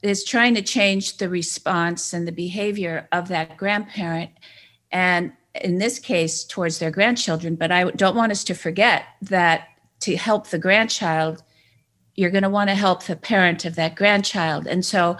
is 0.04 0.24
trying 0.24 0.56
to 0.56 0.62
change 0.62 1.17
the 1.17 1.30
response 1.30 2.13
and 2.13 2.28
the 2.28 2.32
behavior 2.32 3.08
of 3.12 3.28
that 3.30 3.58
grandparent, 3.58 4.30
and 4.91 5.32
in 5.56 5.80
this 5.80 5.97
case, 5.97 6.43
towards 6.43 6.78
their 6.78 6.91
grandchildren. 6.91 7.56
But 7.56 7.71
I 7.71 7.89
don't 7.91 8.15
want 8.15 8.32
us 8.32 8.43
to 8.45 8.54
forget 8.54 9.06
that 9.24 9.67
to 10.02 10.15
help 10.15 10.47
the 10.47 10.60
grandchild, 10.60 11.43
you're 12.15 12.32
going 12.32 12.43
to 12.43 12.50
want 12.50 12.69
to 12.69 12.76
help 12.76 13.04
the 13.04 13.15
parent 13.15 13.65
of 13.65 13.76
that 13.76 13.95
grandchild. 13.95 14.67
And 14.67 14.86
so 14.86 15.17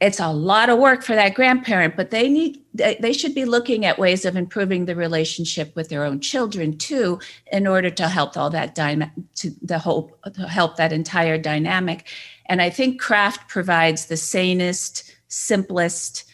it's 0.00 0.18
a 0.20 0.32
lot 0.32 0.70
of 0.70 0.78
work 0.78 1.02
for 1.02 1.14
that 1.14 1.34
grandparent, 1.34 1.94
but 1.94 2.10
they 2.10 2.28
need 2.28 2.58
they 2.72 3.12
should 3.12 3.34
be 3.34 3.44
looking 3.44 3.84
at 3.84 3.98
ways 3.98 4.24
of 4.24 4.36
improving 4.36 4.86
the 4.86 4.94
relationship 4.94 5.74
with 5.76 5.88
their 5.88 6.04
own 6.04 6.20
children 6.20 6.78
too, 6.78 7.20
in 7.52 7.66
order 7.66 7.90
to 7.90 8.08
help 8.08 8.36
all 8.36 8.48
that 8.50 8.74
dyna- 8.74 9.12
to 9.34 9.50
the 9.60 9.78
whole 9.78 10.16
to 10.32 10.48
help 10.48 10.76
that 10.76 10.92
entire 10.92 11.36
dynamic. 11.36 12.08
And 12.46 12.62
I 12.62 12.70
think 12.70 13.00
craft 13.00 13.48
provides 13.48 14.06
the 14.06 14.16
sanest, 14.16 15.14
simplest, 15.28 16.24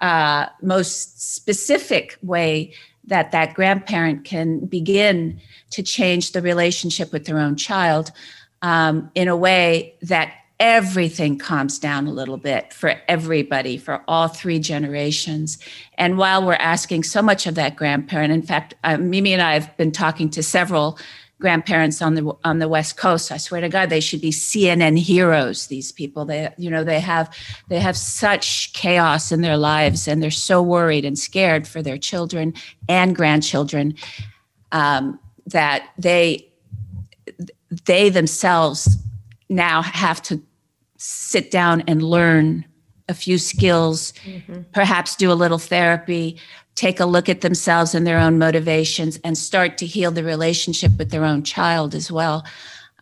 uh, 0.00 0.46
most 0.62 1.34
specific 1.34 2.16
way 2.22 2.72
that 3.04 3.32
that 3.32 3.54
grandparent 3.54 4.24
can 4.24 4.60
begin 4.66 5.40
to 5.70 5.82
change 5.82 6.32
the 6.32 6.42
relationship 6.42 7.12
with 7.12 7.24
their 7.24 7.38
own 7.38 7.56
child 7.56 8.12
um, 8.62 9.10
in 9.14 9.28
a 9.28 9.36
way 9.36 9.94
that 10.02 10.32
everything 10.58 11.38
calms 11.38 11.78
down 11.78 12.06
a 12.06 12.12
little 12.12 12.38
bit 12.38 12.72
for 12.72 12.94
everybody, 13.08 13.76
for 13.76 14.02
all 14.08 14.28
three 14.28 14.58
generations. 14.58 15.58
And 15.98 16.16
while 16.16 16.44
we're 16.44 16.54
asking 16.54 17.02
so 17.02 17.20
much 17.20 17.46
of 17.46 17.54
that 17.56 17.76
grandparent, 17.76 18.32
in 18.32 18.42
fact, 18.42 18.74
uh, 18.84 18.96
Mimi 18.96 19.32
and 19.32 19.42
I 19.42 19.54
have 19.54 19.76
been 19.76 19.92
talking 19.92 20.30
to 20.30 20.42
several 20.42 20.98
grandparents 21.38 22.00
on 22.00 22.14
the 22.14 22.34
on 22.44 22.60
the 22.60 22.68
west 22.68 22.96
coast 22.96 23.30
i 23.30 23.36
swear 23.36 23.60
to 23.60 23.68
god 23.68 23.90
they 23.90 24.00
should 24.00 24.22
be 24.22 24.30
cnn 24.30 24.98
heroes 24.98 25.66
these 25.66 25.92
people 25.92 26.24
they 26.24 26.50
you 26.56 26.70
know 26.70 26.82
they 26.82 26.98
have 26.98 27.30
they 27.68 27.78
have 27.78 27.94
such 27.94 28.72
chaos 28.72 29.30
in 29.30 29.42
their 29.42 29.58
lives 29.58 30.08
and 30.08 30.22
they're 30.22 30.30
so 30.30 30.62
worried 30.62 31.04
and 31.04 31.18
scared 31.18 31.68
for 31.68 31.82
their 31.82 31.98
children 31.98 32.54
and 32.88 33.14
grandchildren 33.14 33.94
um, 34.72 35.20
that 35.44 35.90
they 35.98 36.50
they 37.84 38.08
themselves 38.08 38.96
now 39.48 39.82
have 39.82 40.22
to 40.22 40.42
sit 40.98 41.50
down 41.50 41.82
and 41.86 42.02
learn 42.02 42.64
a 43.08 43.14
few 43.14 43.38
skills, 43.38 44.12
mm-hmm. 44.24 44.62
perhaps 44.72 45.14
do 45.14 45.30
a 45.30 45.34
little 45.34 45.58
therapy, 45.58 46.38
take 46.74 46.98
a 47.00 47.06
look 47.06 47.28
at 47.28 47.40
themselves 47.40 47.94
and 47.94 48.06
their 48.06 48.18
own 48.18 48.38
motivations, 48.38 49.18
and 49.22 49.38
start 49.38 49.78
to 49.78 49.86
heal 49.86 50.10
the 50.10 50.24
relationship 50.24 50.92
with 50.98 51.10
their 51.10 51.24
own 51.24 51.42
child 51.42 51.94
as 51.94 52.10
well. 52.10 52.44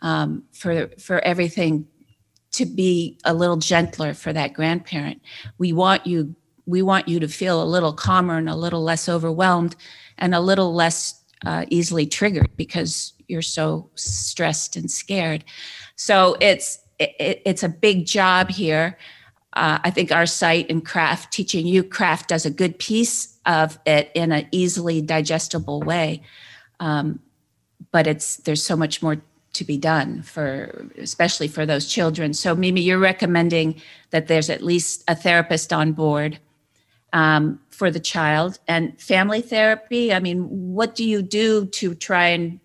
Um, 0.02 0.44
for 0.52 0.88
for 0.98 1.20
everything 1.20 1.87
to 2.52 2.66
be 2.66 3.18
a 3.24 3.33
little 3.33 3.57
gentler 3.57 4.12
for 4.12 4.33
that 4.33 4.52
grandparent, 4.52 5.22
we 5.59 5.72
want 5.72 6.07
you 6.07 6.35
we 6.66 6.83
want 6.83 7.09
you 7.09 7.20
to 7.20 7.28
feel 7.28 7.62
a 7.62 7.64
little 7.64 7.92
calmer 7.92 8.37
and 8.37 8.48
a 8.48 8.57
little 8.57 8.83
less 8.83 9.09
overwhelmed, 9.09 9.76
and 10.18 10.35
a 10.35 10.40
little 10.40 10.74
less 10.74 11.22
uh, 11.46 11.64
easily 11.68 12.07
triggered 12.07 12.50
because 12.57 13.14
you're 13.28 13.42
so 13.42 13.90
stressed 13.94 14.76
and 14.76 14.90
scared. 14.90 15.44
So 15.96 16.37
it's 16.40 16.78
it, 16.98 17.42
it's 17.44 17.62
a 17.62 17.68
big 17.68 18.07
job 18.07 18.50
here. 18.50 18.98
Uh, 19.52 19.78
I 19.85 19.90
think 19.90 20.11
our 20.11 20.26
site 20.26 20.68
in 20.68 20.80
craft, 20.80 21.33
teaching 21.33 21.66
you 21.66 21.85
craft, 21.85 22.28
does 22.28 22.44
a 22.44 22.50
good 22.50 22.78
piece 22.78 23.38
of 23.46 23.78
it 23.87 24.11
in 24.14 24.33
an 24.33 24.48
easily 24.50 25.00
digestible 25.00 25.80
way. 25.80 26.22
Um, 26.80 27.20
but 27.92 28.07
it's 28.07 28.37
there's 28.38 28.64
so 28.64 28.76
much 28.76 29.02
more 29.02 29.22
to 29.52 29.64
be 29.64 29.78
done 29.78 30.22
for 30.22 30.88
especially 30.98 31.46
for 31.48 31.64
those 31.64 31.87
children. 31.87 32.35
So 32.35 32.57
Mimi, 32.57 32.80
you're 32.80 32.98
recommending 32.98 33.80
that 34.11 34.26
there's 34.26 34.50
at 34.50 34.62
least 34.62 35.04
a 35.07 35.14
therapist 35.14 35.72
on 35.72 35.92
board 35.92 36.38
um, 37.12 37.61
for 37.70 37.90
the 37.90 38.00
child 38.00 38.59
and 38.66 39.00
family 39.00 39.40
therapy. 39.40 40.12
I 40.12 40.18
mean, 40.18 40.74
what 40.74 40.96
do 40.96 41.04
you 41.04 41.22
do 41.22 41.66
to 41.66 41.94
try 41.94 42.28
and 42.28 42.59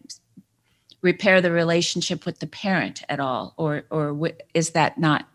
repair 1.01 1.41
the 1.41 1.51
relationship 1.51 2.25
with 2.25 2.39
the 2.39 2.47
parent 2.47 3.03
at 3.09 3.19
all? 3.19 3.53
Or 3.57 3.83
or 3.89 4.31
is 4.53 4.71
that 4.71 4.97
not 4.97 5.27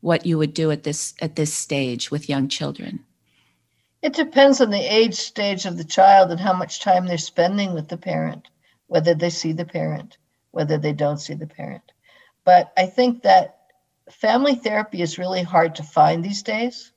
what 0.00 0.26
you 0.26 0.38
would 0.38 0.54
do 0.54 0.70
at 0.70 0.82
this 0.82 1.14
at 1.20 1.36
this 1.36 1.52
stage 1.52 2.10
with 2.10 2.28
young 2.28 2.48
children? 2.48 3.04
It 4.02 4.12
depends 4.12 4.60
on 4.60 4.70
the 4.70 4.94
age 4.94 5.14
stage 5.14 5.66
of 5.66 5.76
the 5.76 5.84
child 5.84 6.30
and 6.30 6.40
how 6.40 6.52
much 6.52 6.80
time 6.80 7.06
they're 7.06 7.18
spending 7.18 7.74
with 7.74 7.88
the 7.88 7.96
parent 7.96 8.48
whether 8.88 9.14
they 9.14 9.30
see 9.30 9.52
the 9.52 9.64
parent 9.64 10.16
whether 10.52 10.78
they 10.78 10.92
don't 10.92 11.18
see 11.18 11.34
the 11.34 11.46
parent. 11.46 11.92
But 12.44 12.72
i 12.76 12.86
think 12.86 13.22
that 13.22 13.58
family 14.10 14.54
therapy 14.54 15.02
is 15.02 15.18
really 15.18 15.42
hard 15.42 15.74
to 15.76 15.82
find 15.82 16.24
these 16.24 16.42
days. 16.42 16.92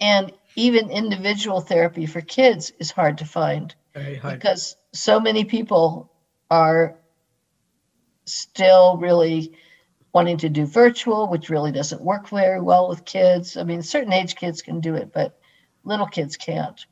And 0.00 0.32
even 0.56 0.90
individual 0.90 1.60
therapy 1.60 2.06
for 2.06 2.20
kids 2.20 2.72
is 2.78 2.90
hard 2.90 3.18
to 3.18 3.24
find 3.24 3.74
because 3.94 4.76
so 4.92 5.20
many 5.20 5.44
people 5.44 6.10
are 6.50 6.98
still 8.24 8.96
really 8.98 9.56
wanting 10.12 10.38
to 10.38 10.48
do 10.48 10.66
virtual, 10.66 11.28
which 11.28 11.50
really 11.50 11.72
doesn't 11.72 12.02
work 12.02 12.28
very 12.28 12.60
well 12.60 12.88
with 12.88 13.04
kids. 13.04 13.56
I 13.56 13.64
mean, 13.64 13.82
certain 13.82 14.12
age 14.12 14.36
kids 14.36 14.62
can 14.62 14.80
do 14.80 14.94
it, 14.94 15.12
but 15.12 15.38
little 15.84 16.06
kids 16.06 16.36
can't. 16.36 16.84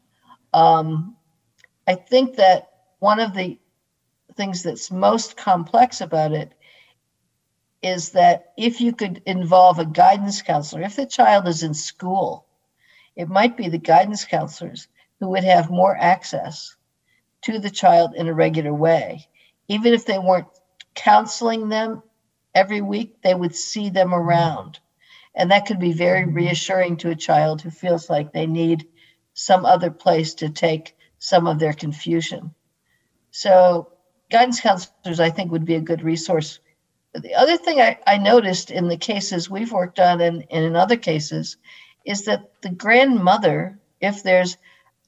Um, 0.52 1.16
I 1.86 1.94
think 1.94 2.36
that 2.36 2.70
one 2.98 3.20
of 3.20 3.34
the 3.34 3.58
things 4.36 4.62
that's 4.62 4.90
most 4.90 5.36
complex 5.36 6.00
about 6.00 6.32
it 6.32 6.52
is 7.82 8.10
that 8.10 8.52
if 8.56 8.80
you 8.80 8.92
could 8.92 9.22
involve 9.26 9.78
a 9.78 9.86
guidance 9.86 10.42
counselor, 10.42 10.82
if 10.82 10.96
the 10.96 11.06
child 11.06 11.46
is 11.46 11.62
in 11.62 11.74
school, 11.74 12.46
it 13.14 13.28
might 13.28 13.56
be 13.56 13.68
the 13.68 13.78
guidance 13.78 14.24
counselors 14.24 14.88
who 15.20 15.28
would 15.28 15.44
have 15.44 15.70
more 15.70 15.96
access 15.96 16.76
to 17.42 17.58
the 17.58 17.70
child 17.70 18.14
in 18.14 18.28
a 18.28 18.34
regular 18.34 18.74
way 18.74 19.26
even 19.68 19.94
if 19.94 20.06
they 20.06 20.18
weren't 20.18 20.48
counseling 20.94 21.68
them 21.68 22.02
every 22.54 22.80
week, 22.80 23.22
they 23.22 23.34
would 23.34 23.54
see 23.54 23.90
them 23.90 24.08
mm-hmm. 24.10 24.20
around. 24.20 24.78
And 25.34 25.50
that 25.50 25.66
could 25.66 25.78
be 25.78 25.92
very 25.92 26.22
mm-hmm. 26.22 26.34
reassuring 26.34 26.96
to 26.98 27.10
a 27.10 27.16
child 27.16 27.60
who 27.60 27.70
feels 27.70 28.08
like 28.08 28.32
they 28.32 28.46
need 28.46 28.86
some 29.34 29.66
other 29.66 29.90
place 29.90 30.34
to 30.34 30.48
take 30.48 30.96
some 31.18 31.46
of 31.46 31.58
their 31.58 31.74
confusion. 31.74 32.54
So, 33.30 33.92
guidance 34.30 34.60
counselors, 34.60 35.20
I 35.20 35.30
think, 35.30 35.52
would 35.52 35.66
be 35.66 35.74
a 35.74 35.80
good 35.80 36.02
resource. 36.02 36.58
The 37.12 37.34
other 37.34 37.56
thing 37.56 37.80
I, 37.80 37.98
I 38.06 38.18
noticed 38.18 38.70
in 38.70 38.88
the 38.88 38.96
cases 38.96 39.50
we've 39.50 39.72
worked 39.72 40.00
on 40.00 40.20
and, 40.20 40.44
and 40.50 40.64
in 40.64 40.76
other 40.76 40.96
cases 40.96 41.56
is 42.04 42.24
that 42.24 42.50
the 42.62 42.70
grandmother, 42.70 43.78
if 44.00 44.22
there's 44.22 44.56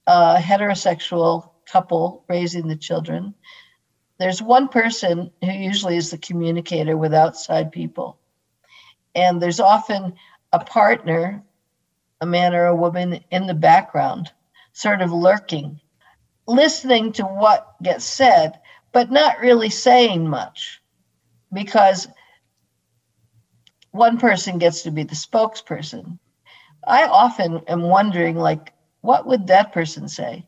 a 0.07 0.37
heterosexual 0.37 1.51
couple 1.71 2.25
raising 2.29 2.67
the 2.67 2.77
children, 2.77 3.35
there's 4.19 4.43
one 4.43 4.69
person 4.69 5.31
who 5.43 5.53
usually 5.53 5.97
is 5.97 6.11
the 6.11 6.19
communicator 6.19 6.97
with 6.97 7.15
outside 7.15 7.73
people. 7.73 8.19
And 9.15 9.41
there's 9.41 9.61
often 9.61 10.15
a 10.53 10.59
partner, 10.59 11.43
a 12.21 12.27
man 12.27 12.55
or 12.55 12.67
a 12.67 12.75
woman 12.75 13.25
in 13.31 13.47
the 13.47 13.55
background, 13.55 14.33
sort 14.73 15.03
of 15.03 15.13
lurking, 15.13 15.81
listening 16.47 17.13
to 17.13 17.23
what 17.23 17.75
gets 17.83 18.05
said, 18.05 18.59
but 18.93 19.11
not 19.11 19.41
really 19.41 19.71
saying 19.71 20.29
much 20.29 20.81
because 21.53 22.09
one 23.93 24.19
person 24.19 24.59
gets 24.59 24.83
to 24.83 24.91
be 24.91 25.03
the 25.03 25.15
spokesperson. 25.15 26.19
I 26.87 27.07
often 27.07 27.59
am 27.69 27.83
wondering, 27.83 28.37
like, 28.37 28.73
what 29.01 29.27
would 29.27 29.47
that 29.47 29.73
person 29.73 30.09
say? 30.09 30.47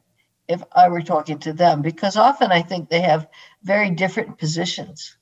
If 0.50 0.62
I 0.72 0.88
were 0.88 1.00
talking 1.00 1.38
to 1.38 1.52
them 1.52 1.80
because 1.80 2.16
often 2.16 2.50
I 2.50 2.60
think 2.60 2.90
they 2.90 3.00
have 3.00 3.28
very 3.62 3.90
different 3.90 4.36
positions. 4.36 5.16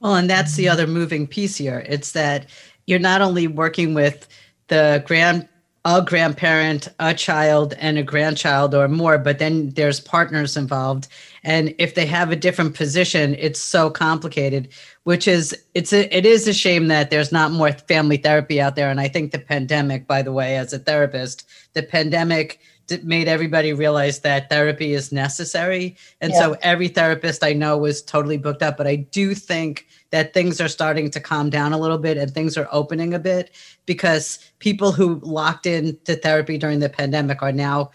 Well, 0.00 0.14
and 0.14 0.30
that's 0.30 0.54
the 0.54 0.68
other 0.68 0.86
moving 0.86 1.26
piece 1.26 1.56
here. 1.56 1.84
It's 1.86 2.12
that 2.12 2.46
you're 2.86 2.98
not 2.98 3.20
only 3.20 3.46
working 3.46 3.94
with 3.94 4.26
the 4.68 5.04
grand 5.06 5.48
a 5.84 6.02
grandparent, 6.02 6.88
a 6.98 7.14
child, 7.14 7.72
and 7.78 7.96
a 7.96 8.02
grandchild 8.02 8.74
or 8.74 8.88
more, 8.88 9.16
but 9.16 9.38
then 9.38 9.70
there's 9.70 10.00
partners 10.00 10.56
involved. 10.56 11.08
And 11.44 11.74
if 11.78 11.94
they 11.94 12.04
have 12.04 12.30
a 12.30 12.36
different 12.36 12.74
position, 12.74 13.34
it's 13.38 13.60
so 13.60 13.88
complicated, 13.88 14.68
which 15.04 15.26
is 15.26 15.56
it's 15.74 15.92
a, 15.92 16.14
it 16.14 16.26
is 16.26 16.46
a 16.46 16.52
shame 16.52 16.88
that 16.88 17.10
there's 17.10 17.32
not 17.32 17.52
more 17.52 17.72
family 17.72 18.18
therapy 18.18 18.60
out 18.60 18.76
there. 18.76 18.90
And 18.90 19.00
I 19.00 19.08
think 19.08 19.32
the 19.32 19.38
pandemic, 19.38 20.06
by 20.06 20.20
the 20.20 20.32
way, 20.32 20.56
as 20.56 20.72
a 20.74 20.78
therapist, 20.78 21.48
the 21.72 21.82
pandemic 21.82 22.60
made 23.02 23.28
everybody 23.28 23.72
realize 23.72 24.20
that 24.20 24.48
therapy 24.48 24.92
is 24.92 25.12
necessary. 25.12 25.96
And 26.20 26.32
yeah. 26.32 26.40
so 26.40 26.56
every 26.62 26.88
therapist 26.88 27.44
I 27.44 27.52
know 27.52 27.76
was 27.78 28.02
totally 28.02 28.36
booked 28.36 28.62
up. 28.62 28.76
But 28.76 28.86
I 28.86 28.96
do 28.96 29.34
think 29.34 29.86
that 30.10 30.32
things 30.32 30.60
are 30.60 30.68
starting 30.68 31.10
to 31.10 31.20
calm 31.20 31.50
down 31.50 31.72
a 31.72 31.78
little 31.78 31.98
bit 31.98 32.16
and 32.16 32.32
things 32.32 32.56
are 32.56 32.68
opening 32.72 33.14
a 33.14 33.18
bit 33.18 33.50
because 33.86 34.38
people 34.58 34.92
who 34.92 35.20
locked 35.22 35.66
into 35.66 36.16
therapy 36.16 36.58
during 36.58 36.78
the 36.78 36.88
pandemic 36.88 37.42
are 37.42 37.52
now 37.52 37.90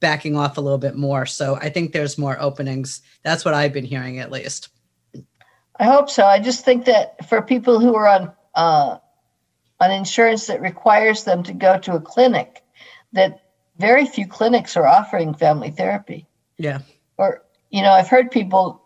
backing 0.00 0.36
off 0.36 0.56
a 0.56 0.60
little 0.60 0.78
bit 0.78 0.96
more. 0.96 1.26
So 1.26 1.56
I 1.56 1.68
think 1.68 1.92
there's 1.92 2.18
more 2.18 2.40
openings. 2.40 3.02
That's 3.22 3.44
what 3.44 3.54
I've 3.54 3.72
been 3.72 3.84
hearing 3.84 4.18
at 4.18 4.30
least. 4.30 4.68
I 5.80 5.84
hope 5.84 6.10
so. 6.10 6.24
I 6.24 6.40
just 6.40 6.64
think 6.64 6.86
that 6.86 7.28
for 7.28 7.42
people 7.42 7.78
who 7.78 7.94
are 7.94 8.08
on 8.08 8.32
uh, 8.54 8.98
on 9.80 9.90
insurance 9.92 10.46
that 10.48 10.60
requires 10.60 11.22
them 11.24 11.42
to 11.44 11.52
go 11.52 11.78
to 11.78 11.94
a 11.94 12.00
clinic, 12.00 12.64
that 13.12 13.47
very 13.78 14.06
few 14.06 14.26
clinics 14.26 14.76
are 14.76 14.86
offering 14.86 15.34
family 15.34 15.70
therapy. 15.70 16.26
Yeah. 16.56 16.80
Or, 17.16 17.44
you 17.70 17.82
know, 17.82 17.92
I've 17.92 18.08
heard 18.08 18.30
people 18.30 18.84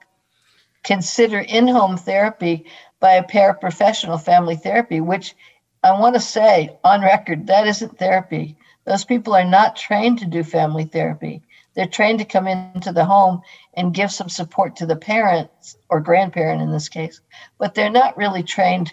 consider 0.85 1.39
in-home 1.39 1.97
therapy 1.97 2.67
by 3.01 3.13
a 3.13 3.25
paraprofessional 3.25 4.23
family 4.23 4.57
therapy, 4.57 5.01
which 5.01 5.35
I 5.83 5.99
want 5.99 6.15
to 6.15 6.21
say 6.21 6.77
on 6.85 7.03
record, 7.03 7.47
that 7.47 7.67
isn't 7.67 7.99
therapy. 7.99 8.57
Those 8.85 9.05
people 9.05 9.35
are 9.35 9.45
not 9.45 9.77
trained 9.77 10.19
to 10.21 10.27
do 10.27 10.43
family 10.43 10.85
therapy. 10.85 11.43
They're 11.75 11.87
trained 11.87 12.19
to 12.19 12.25
come 12.25 12.47
into 12.47 12.93
the 12.93 13.05
home 13.05 13.41
and 13.75 13.95
give 13.95 14.13
some 14.13 14.29
support 14.29 14.77
to 14.77 14.87
the 14.87 14.97
parents 14.97 15.77
or 15.89 16.01
grandparent 16.01 16.61
in 16.61 16.71
this 16.71 16.89
case, 16.89 17.21
but 17.59 17.75
they're 17.75 17.91
not 17.91 18.17
really 18.17 18.43
trained 18.43 18.93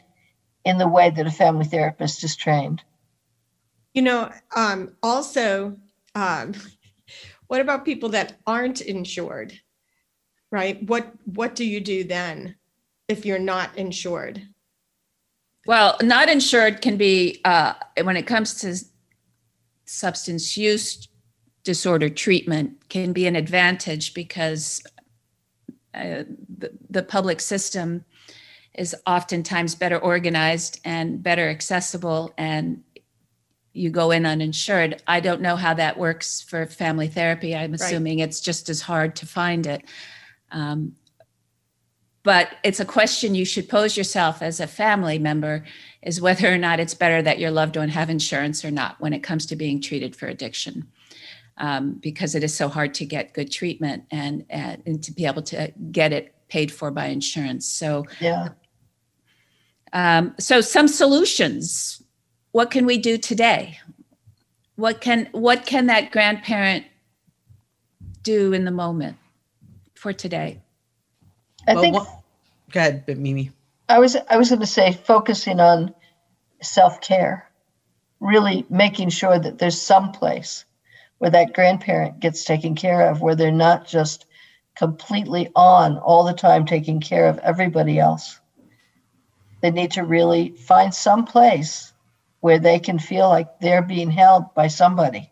in 0.63 0.77
the 0.77 0.88
way 0.88 1.09
that 1.09 1.27
a 1.27 1.31
family 1.31 1.65
therapist 1.65 2.23
is 2.23 2.35
trained. 2.35 2.81
You 3.93 4.03
know, 4.03 4.31
um, 4.55 4.95
also, 5.03 5.77
um, 6.15 6.54
what 7.48 7.62
about 7.62 7.86
people 7.86 8.10
that 8.10 8.38
aren't 8.45 8.82
insured? 8.82 9.60
Right? 10.52 10.82
What 10.88 11.13
what 11.26 11.56
do 11.56 11.63
you 11.63 11.80
do 11.80 12.04
then 12.04 12.56
if 13.08 13.26
you're 13.26 13.39
not 13.39 13.78
insured? 13.78 14.41
Well, 15.67 15.98
not 16.02 16.30
insured 16.30 16.82
can 16.82 16.98
be 16.98 17.41
uh, 17.45 17.74
when 18.04 18.17
it 18.17 18.26
comes 18.26 18.56
to 18.62 18.76
substance 19.86 20.56
use 20.58 21.08
disorder 21.63 22.10
treatment 22.10 22.88
can 22.89 23.13
be 23.13 23.28
an 23.28 23.36
advantage 23.36 24.13
because 24.13 24.82
uh, 25.93 26.24
the, 26.58 26.72
the 26.89 27.04
public 27.04 27.39
system 27.39 28.06
is 28.76 28.95
oftentimes 29.06 29.76
better 29.76 29.98
organized 29.98 30.80
and 30.86 31.22
better 31.22 31.50
accessible 31.50 32.34
and 32.38 32.82
you 33.79 33.89
go 33.89 34.11
in 34.11 34.25
uninsured 34.25 35.01
i 35.07 35.19
don't 35.19 35.41
know 35.41 35.55
how 35.55 35.73
that 35.73 35.97
works 35.97 36.41
for 36.41 36.65
family 36.65 37.07
therapy 37.07 37.55
i'm 37.55 37.73
assuming 37.73 38.19
right. 38.19 38.27
it's 38.27 38.41
just 38.41 38.69
as 38.69 38.81
hard 38.81 39.15
to 39.15 39.25
find 39.25 39.65
it 39.65 39.83
um, 40.51 40.93
but 42.23 42.55
it's 42.63 42.79
a 42.79 42.85
question 42.85 43.33
you 43.33 43.45
should 43.45 43.69
pose 43.69 43.95
yourself 43.95 44.41
as 44.41 44.59
a 44.59 44.67
family 44.67 45.17
member 45.17 45.63
is 46.01 46.19
whether 46.19 46.51
or 46.51 46.57
not 46.57 46.79
it's 46.79 46.93
better 46.93 47.21
that 47.21 47.39
your 47.39 47.51
loved 47.51 47.77
one 47.77 47.89
have 47.89 48.09
insurance 48.09 48.65
or 48.65 48.71
not 48.71 48.99
when 48.99 49.13
it 49.13 49.19
comes 49.19 49.45
to 49.45 49.55
being 49.55 49.81
treated 49.81 50.15
for 50.15 50.27
addiction 50.27 50.87
um, 51.59 51.93
because 51.93 52.35
it 52.35 52.43
is 52.43 52.53
so 52.53 52.67
hard 52.67 52.93
to 52.95 53.05
get 53.05 53.33
good 53.33 53.51
treatment 53.51 54.05
and, 54.11 54.45
and, 54.49 54.81
and 54.85 55.03
to 55.03 55.11
be 55.11 55.25
able 55.25 55.41
to 55.43 55.71
get 55.91 56.13
it 56.13 56.33
paid 56.47 56.71
for 56.71 56.89
by 56.89 57.07
insurance. 57.07 57.67
So 57.67 58.05
yeah. 58.19 58.49
Um, 59.91 60.35
so 60.39 60.61
some 60.61 60.87
solutions. 60.87 62.01
What 62.51 62.71
can 62.71 62.85
we 62.85 62.97
do 62.97 63.17
today? 63.17 63.79
What 64.75 65.01
can 65.01 65.27
what 65.31 65.65
can 65.65 65.88
that 65.88 66.12
grandparent 66.12 66.85
do 68.23 68.53
in 68.53 68.65
the 68.65 68.71
moment 68.71 69.17
for 69.95 70.13
today? 70.13 70.62
I 71.67 71.73
well, 71.73 71.83
think. 71.83 71.95
What, 71.95 72.07
go 72.71 72.79
ahead, 72.79 73.03
but 73.05 73.17
Mimi. 73.17 73.51
I 73.88 73.99
was 73.99 74.15
I 74.29 74.38
was 74.38 74.49
going 74.49 74.62
to 74.62 74.67
say 74.67 74.93
focusing 74.93 75.59
on 75.59 75.93
self 76.62 77.01
care, 77.01 77.49
really 78.19 78.65
making 78.69 79.09
sure 79.09 79.38
that 79.38 79.59
there's 79.59 79.79
some 79.79 80.12
place 80.12 80.65
where 81.19 81.31
that 81.31 81.53
grandparent 81.53 82.19
gets 82.19 82.43
taken 82.43 82.75
care 82.75 83.09
of, 83.09 83.21
where 83.21 83.35
they're 83.35 83.51
not 83.51 83.85
just 83.85 84.25
completely 84.75 85.49
on 85.55 85.97
all 85.97 86.23
the 86.23 86.33
time 86.33 86.65
taking 86.65 87.01
care 87.01 87.27
of 87.27 87.38
everybody 87.39 87.99
else. 87.99 88.39
They 89.62 89.71
need 89.71 89.91
to 89.91 90.03
really 90.03 90.51
find 90.51 90.93
some 90.93 91.25
place 91.25 91.91
where 92.41 92.60
they 92.60 92.80
can 92.80 92.99
feel 92.99 93.30
like 93.30 93.60
they're 93.60 93.82
being 93.82 94.12
held 94.12 94.54
by 94.54 94.67
somebody. 94.67 95.30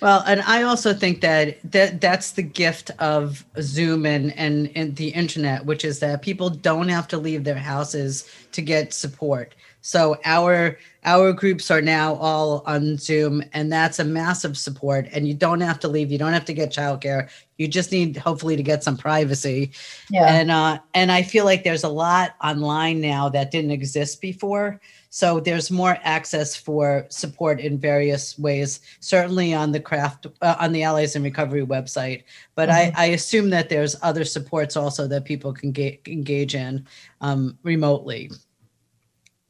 Well, 0.00 0.22
and 0.26 0.42
I 0.42 0.62
also 0.62 0.94
think 0.94 1.22
that, 1.22 1.58
that 1.72 2.00
that's 2.00 2.32
the 2.32 2.42
gift 2.42 2.92
of 3.00 3.44
Zoom 3.60 4.06
and, 4.06 4.32
and, 4.38 4.70
and 4.76 4.94
the 4.94 5.08
internet, 5.08 5.64
which 5.64 5.84
is 5.84 5.98
that 6.00 6.22
people 6.22 6.50
don't 6.50 6.88
have 6.88 7.08
to 7.08 7.18
leave 7.18 7.42
their 7.42 7.56
houses 7.56 8.30
to 8.52 8.62
get 8.62 8.92
support. 8.92 9.56
So 9.80 10.18
our 10.24 10.78
our 11.04 11.32
groups 11.32 11.70
are 11.70 11.80
now 11.80 12.16
all 12.16 12.62
on 12.66 12.98
Zoom, 12.98 13.42
and 13.52 13.72
that's 13.72 13.98
a 13.98 14.04
massive 14.04 14.58
support. 14.58 15.08
And 15.12 15.26
you 15.26 15.34
don't 15.34 15.60
have 15.60 15.78
to 15.80 15.88
leave. 15.88 16.12
You 16.12 16.18
don't 16.18 16.32
have 16.32 16.44
to 16.46 16.52
get 16.52 16.70
childcare. 16.70 17.30
You 17.56 17.68
just 17.68 17.92
need 17.92 18.16
hopefully 18.16 18.56
to 18.56 18.62
get 18.62 18.84
some 18.84 18.96
privacy. 18.96 19.70
Yeah. 20.10 20.26
And 20.26 20.50
uh, 20.50 20.80
and 20.94 21.10
I 21.10 21.22
feel 21.22 21.44
like 21.44 21.64
there's 21.64 21.84
a 21.84 21.88
lot 21.88 22.34
online 22.42 23.00
now 23.00 23.28
that 23.30 23.50
didn't 23.50 23.70
exist 23.70 24.20
before. 24.20 24.80
So 25.10 25.40
there's 25.40 25.70
more 25.70 25.98
access 26.02 26.54
for 26.54 27.06
support 27.08 27.60
in 27.60 27.78
various 27.78 28.38
ways. 28.38 28.80
Certainly 29.00 29.54
on 29.54 29.72
the 29.72 29.80
craft 29.80 30.26
uh, 30.42 30.56
on 30.60 30.72
the 30.72 30.82
Allies 30.82 31.16
in 31.16 31.22
Recovery 31.22 31.64
website, 31.64 32.24
but 32.54 32.68
mm-hmm. 32.68 32.96
I, 32.96 33.04
I 33.04 33.06
assume 33.06 33.50
that 33.50 33.68
there's 33.68 33.96
other 34.02 34.24
supports 34.24 34.76
also 34.76 35.06
that 35.08 35.24
people 35.24 35.52
can 35.52 35.72
get, 35.72 36.00
engage 36.06 36.54
in 36.54 36.86
um, 37.20 37.58
remotely. 37.62 38.30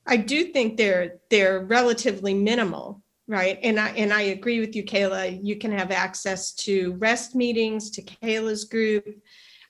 I 0.07 0.17
do 0.17 0.45
think 0.45 0.77
they're 0.77 1.17
they're 1.29 1.61
relatively 1.61 2.33
minimal, 2.33 3.03
right? 3.27 3.59
And 3.63 3.79
I 3.79 3.91
and 3.91 4.13
I 4.13 4.23
agree 4.23 4.61
with 4.61 4.75
you, 4.75 4.85
Kayla. 4.85 5.39
You 5.45 5.57
can 5.57 5.73
have 5.73 5.91
access 5.91 6.53
to 6.53 6.95
rest 6.95 7.35
meetings, 7.35 7.91
to 7.91 8.03
Kayla's 8.03 8.65
group. 8.65 9.07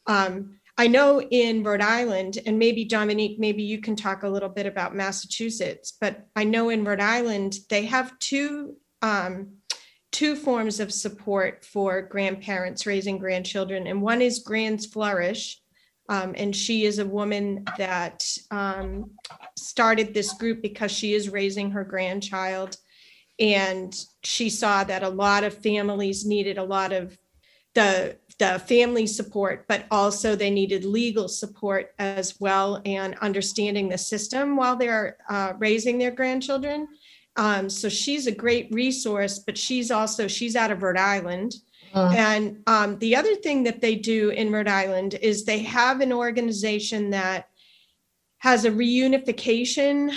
Um, 0.07 0.58
I 0.81 0.87
know 0.87 1.21
in 1.21 1.64
Rhode 1.64 1.81
Island, 1.81 2.38
and 2.47 2.59
maybe 2.59 2.85
Dominique, 2.85 3.38
maybe 3.41 3.64
you 3.64 3.81
can 3.81 3.97
talk 3.97 4.23
a 4.23 4.29
little 4.29 4.49
bit 4.49 4.64
about 4.64 4.95
Massachusetts, 4.95 5.93
but 6.01 6.29
I 6.37 6.45
know 6.45 6.69
in 6.69 6.85
Rhode 6.85 7.01
Island 7.01 7.57
they 7.69 7.85
have 7.87 8.19
two 8.21 8.77
um, 9.03 9.55
two 10.11 10.35
forms 10.35 10.81
of 10.81 10.93
support 10.93 11.64
for 11.64 12.01
grandparents 12.03 12.87
raising 12.87 13.19
grandchildren, 13.19 13.88
and 13.88 14.01
one 14.01 14.23
is 14.23 14.38
Grands 14.38 14.87
Flourish, 14.87 15.61
um, 16.09 16.35
and 16.37 16.55
she 16.55 16.85
is 16.85 16.99
a 16.99 17.07
woman 17.07 17.64
that 17.77 18.25
um, 18.51 19.11
started 19.57 20.14
this 20.14 20.33
group 20.35 20.62
because 20.62 20.91
she 20.91 21.12
is 21.12 21.29
raising 21.29 21.73
her 21.73 21.85
grandchild. 21.85 22.77
And 23.38 23.95
she 24.25 24.51
saw 24.51 24.83
that 24.85 25.03
a 25.03 25.09
lot 25.09 25.45
of 25.45 25.55
families 25.55 26.27
needed 26.27 26.59
a 26.59 26.64
lot 26.64 26.93
of 26.93 27.17
the, 27.75 28.17
the 28.38 28.59
family 28.61 29.07
support, 29.07 29.66
but 29.68 29.87
also 29.90 30.37
they 30.37 30.51
needed 30.51 30.85
legal 30.85 31.29
support 31.29 31.94
as 31.98 32.38
well 32.40 32.81
and 32.85 33.16
understanding 33.18 33.88
the 33.88 33.98
system 33.98 34.57
while 34.57 34.77
they're 34.77 35.16
uh, 35.29 35.55
raising 35.59 35.98
their 35.98 36.12
grandchildren. 36.12 36.87
Um, 37.37 37.68
so 37.68 37.88
she's 37.88 38.27
a 38.27 38.33
great 38.33 38.68
resource, 38.72 39.38
but 39.38 39.59
she's 39.59 39.90
also, 39.90 40.29
she's 40.29 40.57
out 40.57 40.70
of 40.70 40.83
Rhode 40.83 40.98
Island 40.98 41.55
uh, 41.94 42.12
and 42.14 42.62
um, 42.66 42.98
the 42.98 43.16
other 43.16 43.35
thing 43.37 43.62
that 43.64 43.81
they 43.81 43.94
do 43.94 44.31
in 44.31 44.53
Rhode 44.53 44.68
Island 44.68 45.14
is 45.22 45.44
they 45.44 45.61
have 45.61 46.01
an 46.01 46.12
organization 46.12 47.11
that 47.11 47.48
has 48.38 48.64
a 48.64 48.70
reunification. 48.70 50.12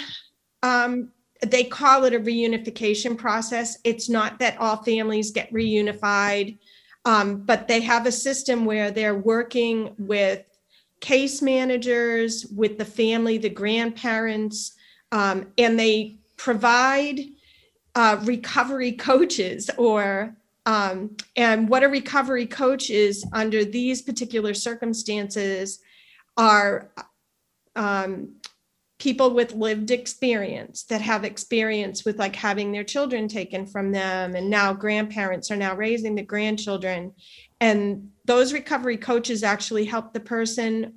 Um, 0.63 1.11
they 1.41 1.63
call 1.63 2.03
it 2.03 2.13
a 2.13 2.19
reunification 2.19 3.17
process. 3.17 3.77
It's 3.83 4.09
not 4.09 4.39
that 4.39 4.57
all 4.59 4.83
families 4.83 5.31
get 5.31 5.51
reunified, 5.51 6.57
um, 7.05 7.41
but 7.43 7.67
they 7.67 7.81
have 7.81 8.05
a 8.05 8.11
system 8.11 8.65
where 8.65 8.91
they're 8.91 9.15
working 9.15 9.95
with 9.97 10.43
case 10.99 11.41
managers, 11.41 12.45
with 12.55 12.77
the 12.77 12.85
family, 12.85 13.37
the 13.37 13.49
grandparents, 13.49 14.73
um, 15.11 15.47
and 15.57 15.79
they 15.79 16.17
provide 16.37 17.19
uh, 17.95 18.19
recovery 18.23 18.93
coaches 18.93 19.69
or 19.77 20.35
um, 20.65 21.17
and 21.35 21.67
what 21.67 21.83
a 21.83 21.87
recovery 21.87 22.45
coach 22.45 22.91
is 22.91 23.25
under 23.33 23.65
these 23.65 24.03
particular 24.03 24.53
circumstances 24.53 25.79
are 26.37 26.91
um, 27.75 28.35
people 29.01 29.33
with 29.33 29.55
lived 29.55 29.89
experience 29.89 30.83
that 30.83 31.01
have 31.01 31.23
experience 31.23 32.05
with 32.05 32.19
like 32.19 32.35
having 32.35 32.71
their 32.71 32.83
children 32.83 33.27
taken 33.27 33.65
from 33.65 33.91
them 33.91 34.35
and 34.35 34.47
now 34.47 34.71
grandparents 34.71 35.49
are 35.49 35.55
now 35.55 35.75
raising 35.75 36.13
the 36.13 36.21
grandchildren 36.21 37.11
and 37.59 38.07
those 38.25 38.53
recovery 38.53 38.97
coaches 38.97 39.41
actually 39.41 39.85
help 39.85 40.13
the 40.13 40.19
person 40.19 40.93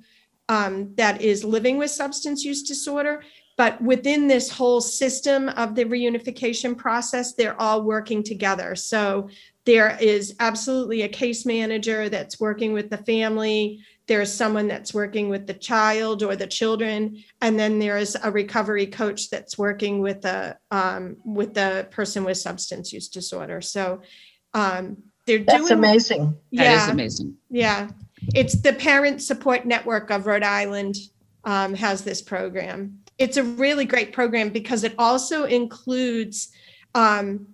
um, 0.49 0.93
that 0.97 1.19
is 1.19 1.43
living 1.43 1.79
with 1.79 1.89
substance 1.89 2.45
use 2.45 2.61
disorder 2.61 3.23
but 3.57 3.81
within 3.81 4.27
this 4.27 4.51
whole 4.51 4.81
system 4.81 5.49
of 5.49 5.73
the 5.73 5.85
reunification 5.85 6.77
process 6.77 7.33
they're 7.33 7.59
all 7.59 7.81
working 7.81 8.21
together 8.21 8.75
so 8.75 9.27
there 9.65 9.97
is 9.99 10.35
absolutely 10.39 11.01
a 11.01 11.09
case 11.09 11.45
manager 11.45 12.07
that's 12.07 12.39
working 12.39 12.71
with 12.71 12.89
the 12.89 12.99
family. 12.99 13.83
There's 14.07 14.31
someone 14.31 14.67
that's 14.67 14.93
working 14.93 15.29
with 15.29 15.47
the 15.47 15.53
child 15.53 16.21
or 16.21 16.35
the 16.35 16.47
children, 16.47 17.23
and 17.41 17.59
then 17.59 17.79
there's 17.79 18.15
a 18.15 18.29
recovery 18.29 18.85
coach 18.85 19.29
that's 19.29 19.57
working 19.57 19.99
with 19.99 20.21
the 20.21 20.57
um, 20.71 21.17
with 21.25 21.53
the 21.53 21.87
person 21.91 22.23
with 22.23 22.37
substance 22.37 22.93
use 22.93 23.07
disorder. 23.09 23.61
So 23.61 24.01
um, 24.53 24.97
they're 25.25 25.39
that's 25.39 25.67
doing 25.67 25.71
amazing. 25.71 26.37
Yeah, 26.51 26.63
that 26.63 26.83
is 26.83 26.89
amazing. 26.89 27.35
Yeah, 27.49 27.89
it's 28.33 28.61
the 28.61 28.73
Parent 28.73 29.21
Support 29.21 29.65
Network 29.65 30.11
of 30.11 30.27
Rhode 30.27 30.43
Island 30.43 30.95
um, 31.43 31.73
has 31.73 32.03
this 32.03 32.21
program. 32.21 32.99
It's 33.17 33.37
a 33.37 33.43
really 33.43 33.85
great 33.85 34.13
program 34.13 34.49
because 34.49 34.83
it 34.83 34.93
also 34.97 35.45
includes 35.45 36.49
um, 36.93 37.47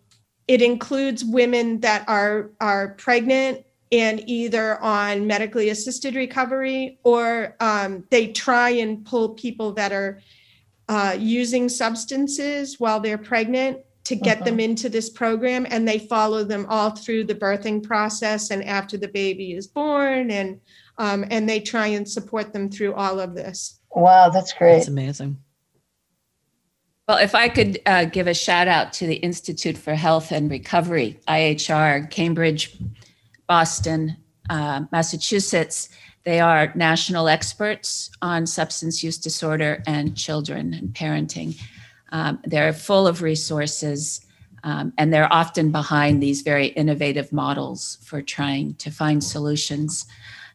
it 0.48 0.62
includes 0.62 1.24
women 1.24 1.80
that 1.82 2.04
are 2.10 2.52
are 2.60 2.90
pregnant 2.96 3.64
and 3.92 4.24
either 4.28 4.82
on 4.82 5.28
medically 5.28 5.70
assisted 5.70 6.16
recovery 6.16 7.00
or 7.04 7.56
um, 7.60 8.06
they 8.10 8.28
try 8.28 8.70
and 8.70 9.06
pull 9.06 9.30
people 9.30 9.74
that 9.74 9.92
are 9.92 10.22
uh, 10.88 11.16
using 11.18 11.68
substances 11.68 12.80
while 12.80 13.00
they're 13.00 13.18
pregnant 13.18 13.80
to 14.04 14.16
get 14.16 14.44
them 14.44 14.60
into 14.60 14.90
this 14.90 15.10
program 15.10 15.66
and 15.70 15.88
they 15.88 16.00
follow 16.00 16.44
them 16.44 16.66
all 16.70 16.90
through 16.90 17.24
the 17.24 17.36
birthing 17.36 17.84
process 17.84 18.50
and 18.50 18.64
after 18.64 18.98
the 18.98 19.08
baby 19.08 19.54
is 19.54 19.68
born 19.68 20.32
and 20.32 20.60
um, 20.98 21.26
and 21.30 21.48
they 21.48 21.60
try 21.60 21.88
and 21.88 22.08
support 22.08 22.52
them 22.52 22.70
through 22.70 22.94
all 22.94 23.20
of 23.20 23.36
this 23.36 23.82
Wow, 23.96 24.30
that's 24.30 24.54
great. 24.54 24.78
That's 24.78 24.88
amazing. 24.88 25.38
Well, 27.08 27.18
if 27.18 27.36
I 27.36 27.50
could 27.50 27.80
uh, 27.86 28.06
give 28.06 28.28
a 28.28 28.34
shout 28.34 28.68
out 28.68 28.94
to 28.94 29.08
the 29.08 29.16
Institute 29.16 29.78
for 29.78 29.96
Health 29.96 30.32
and 30.32 30.50
Recovery, 30.50 31.20
IHR, 31.28 32.10
Cambridge, 32.10 32.78
Boston, 33.52 34.16
uh, 34.50 34.86
Massachusetts, 34.94 35.90
they 36.24 36.40
are 36.40 36.72
national 36.74 37.28
experts 37.28 38.10
on 38.22 38.48
substance 38.48 39.04
use 39.04 39.18
disorder 39.18 39.84
and 39.86 40.16
children 40.16 40.74
and 40.74 40.94
parenting. 40.94 41.60
Um, 42.14 42.40
they're 42.46 42.72
full 42.72 43.08
of 43.08 43.22
resources 43.22 44.26
um, 44.64 44.94
and 44.98 45.12
they're 45.12 45.34
often 45.34 45.70
behind 45.70 46.24
these 46.24 46.44
very 46.44 46.68
innovative 46.68 47.34
models 47.34 47.98
for 48.06 48.22
trying 48.22 48.76
to 48.76 48.90
find 48.90 49.22
solutions. 49.22 50.06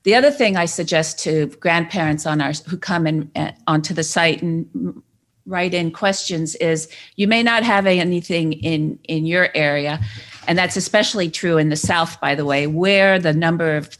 The 0.04 0.14
other 0.14 0.30
thing 0.30 0.56
I 0.56 0.64
suggest 0.64 1.18
to 1.24 1.48
grandparents 1.60 2.24
on 2.24 2.40
our 2.40 2.54
who 2.66 2.78
come 2.78 3.06
in 3.06 3.30
uh, 3.36 3.52
onto 3.66 3.92
the 3.92 4.04
site 4.04 4.40
and 4.40 5.02
write 5.44 5.74
in 5.74 5.90
questions 5.90 6.54
is 6.56 6.88
you 7.16 7.28
may 7.28 7.42
not 7.42 7.62
have 7.62 7.86
anything 7.86 8.54
in 8.54 8.98
in 9.04 9.26
your 9.26 9.48
area 9.54 10.00
and 10.46 10.58
that's 10.58 10.76
especially 10.76 11.30
true 11.30 11.58
in 11.58 11.68
the 11.68 11.76
south 11.76 12.20
by 12.20 12.34
the 12.34 12.44
way 12.44 12.66
where 12.66 13.18
the 13.18 13.32
number 13.32 13.76
of 13.76 13.96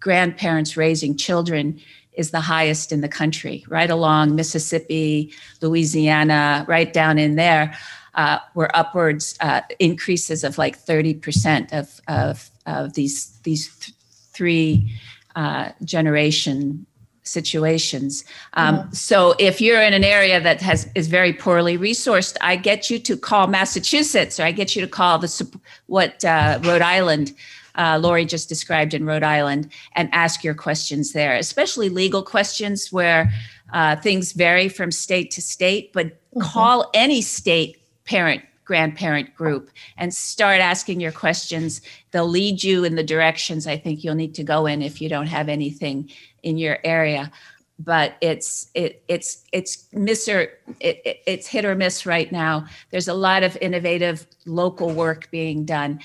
grandparents 0.00 0.76
raising 0.76 1.16
children 1.16 1.80
is 2.12 2.30
the 2.30 2.40
highest 2.40 2.92
in 2.92 3.00
the 3.00 3.08
country 3.08 3.64
right 3.68 3.90
along 3.90 4.34
mississippi 4.34 5.32
louisiana 5.60 6.64
right 6.68 6.92
down 6.92 7.18
in 7.18 7.36
there 7.36 7.74
uh, 8.16 8.38
were 8.54 8.74
upwards 8.74 9.36
uh, 9.40 9.60
increases 9.78 10.42
of 10.42 10.56
like 10.56 10.78
30% 10.78 11.70
of, 11.72 12.00
of, 12.08 12.50
of 12.64 12.94
these 12.94 13.38
these 13.40 13.74
th- 13.76 13.94
three 14.32 14.90
uh, 15.36 15.70
generation 15.84 16.86
situations. 17.26 18.24
Um, 18.54 18.88
So 18.92 19.34
if 19.38 19.60
you're 19.60 19.82
in 19.82 19.92
an 19.92 20.04
area 20.04 20.40
that 20.40 20.60
has 20.62 20.88
is 20.94 21.08
very 21.08 21.32
poorly 21.32 21.78
resourced, 21.78 22.36
I 22.40 22.56
get 22.56 22.90
you 22.90 22.98
to 23.00 23.16
call 23.16 23.46
Massachusetts, 23.46 24.40
or 24.40 24.44
I 24.44 24.52
get 24.52 24.74
you 24.74 24.82
to 24.82 24.88
call 24.88 25.18
the 25.18 25.58
what 25.86 26.24
uh, 26.24 26.58
Rhode 26.62 26.82
Island. 26.82 27.32
Uh, 27.74 27.98
Lori 27.98 28.24
just 28.24 28.48
described 28.48 28.94
in 28.94 29.04
Rhode 29.04 29.22
Island, 29.22 29.70
and 29.94 30.08
ask 30.12 30.42
your 30.42 30.54
questions 30.54 31.12
there, 31.12 31.34
especially 31.36 31.90
legal 31.90 32.22
questions 32.22 32.90
where 32.90 33.30
uh, 33.74 33.96
things 33.96 34.32
vary 34.32 34.68
from 34.68 34.90
state 34.90 35.30
to 35.32 35.42
state. 35.42 35.92
But 35.92 36.18
call 36.40 36.90
any 36.94 37.20
state 37.20 37.76
parent 38.04 38.42
grandparent 38.66 39.34
group 39.34 39.70
and 39.96 40.12
start 40.12 40.60
asking 40.60 41.00
your 41.00 41.12
questions. 41.12 41.80
They'll 42.10 42.28
lead 42.28 42.62
you 42.62 42.84
in 42.84 42.96
the 42.96 43.02
directions 43.02 43.66
I 43.66 43.78
think 43.78 44.04
you'll 44.04 44.16
need 44.16 44.34
to 44.34 44.44
go 44.44 44.66
in 44.66 44.82
if 44.82 45.00
you 45.00 45.08
don't 45.08 45.28
have 45.28 45.48
anything 45.48 46.10
in 46.46 46.58
your 46.58 46.78
area. 46.84 47.30
But 47.78 48.16
it's 48.22 48.70
it 48.74 49.02
it's 49.08 49.44
it's 49.52 49.86
miss 49.92 50.28
or 50.28 50.42
it, 50.80 51.02
it- 51.04 51.20
it's 51.26 51.46
hit 51.48 51.64
or 51.66 51.74
miss 51.74 52.06
right 52.06 52.32
now. 52.32 52.66
There's 52.90 53.08
a 53.08 53.14
lot 53.28 53.42
of 53.42 53.58
innovative 53.60 54.26
local 54.46 54.90
work 54.90 55.30
being 55.30 55.66
done. 55.66 56.00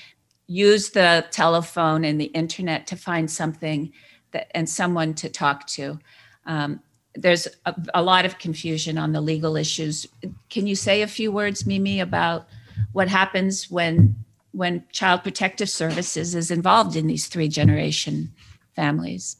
Use 0.48 0.90
the 0.90 1.24
telephone 1.30 2.04
and 2.04 2.20
the 2.20 2.30
internet 2.42 2.86
to 2.88 2.96
find 2.96 3.30
something 3.30 3.92
that 4.32 4.48
and 4.54 4.68
someone 4.68 5.14
to 5.14 5.30
talk 5.30 5.66
to. 5.68 5.98
Um, 6.46 6.80
there's 7.14 7.48
a, 7.66 7.74
a 7.94 8.02
lot 8.02 8.26
of 8.26 8.38
confusion 8.38 8.98
on 8.98 9.12
the 9.12 9.20
legal 9.22 9.56
issues. 9.56 10.06
Can 10.50 10.66
you 10.66 10.76
say 10.76 11.02
a 11.02 11.06
few 11.08 11.32
words, 11.32 11.66
Mimi, 11.66 12.00
about 12.00 12.48
what 12.92 13.08
happens 13.08 13.70
when 13.70 14.16
when 14.52 14.84
Child 14.92 15.22
Protective 15.22 15.70
Services 15.70 16.34
is 16.34 16.50
involved 16.50 16.96
in 16.96 17.06
these 17.06 17.28
three 17.28 17.48
generation 17.48 18.32
families? 18.76 19.36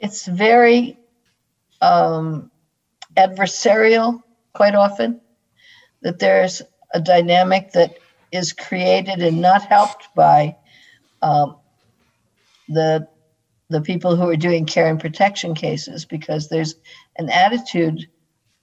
It's 0.00 0.26
very 0.26 0.98
um, 1.80 2.50
adversarial 3.16 4.22
quite 4.54 4.74
often, 4.74 5.20
that 6.02 6.18
there's 6.18 6.62
a 6.92 7.00
dynamic 7.00 7.72
that 7.72 7.98
is 8.32 8.52
created 8.52 9.22
and 9.22 9.40
not 9.40 9.62
helped 9.62 10.08
by 10.14 10.56
um, 11.22 11.56
the 12.68 13.06
the 13.68 13.80
people 13.80 14.14
who 14.14 14.28
are 14.28 14.36
doing 14.36 14.64
care 14.64 14.88
and 14.88 15.00
protection 15.00 15.54
cases 15.54 16.04
because 16.04 16.48
there's 16.48 16.76
an 17.18 17.28
attitude 17.30 18.06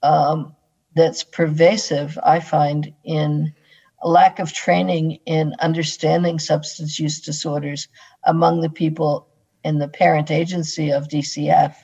um, 0.01 0.55
that's 0.95 1.23
pervasive, 1.23 2.17
I 2.23 2.39
find, 2.39 2.93
in 3.03 3.53
a 4.01 4.07
lack 4.07 4.39
of 4.39 4.53
training 4.53 5.19
in 5.25 5.55
understanding 5.59 6.39
substance 6.39 6.99
use 6.99 7.19
disorders 7.19 7.89
among 8.25 8.61
the 8.61 8.69
people 8.69 9.27
in 9.63 9.79
the 9.79 9.87
parent 9.87 10.31
agency 10.31 10.91
of 10.91 11.07
DCF. 11.07 11.75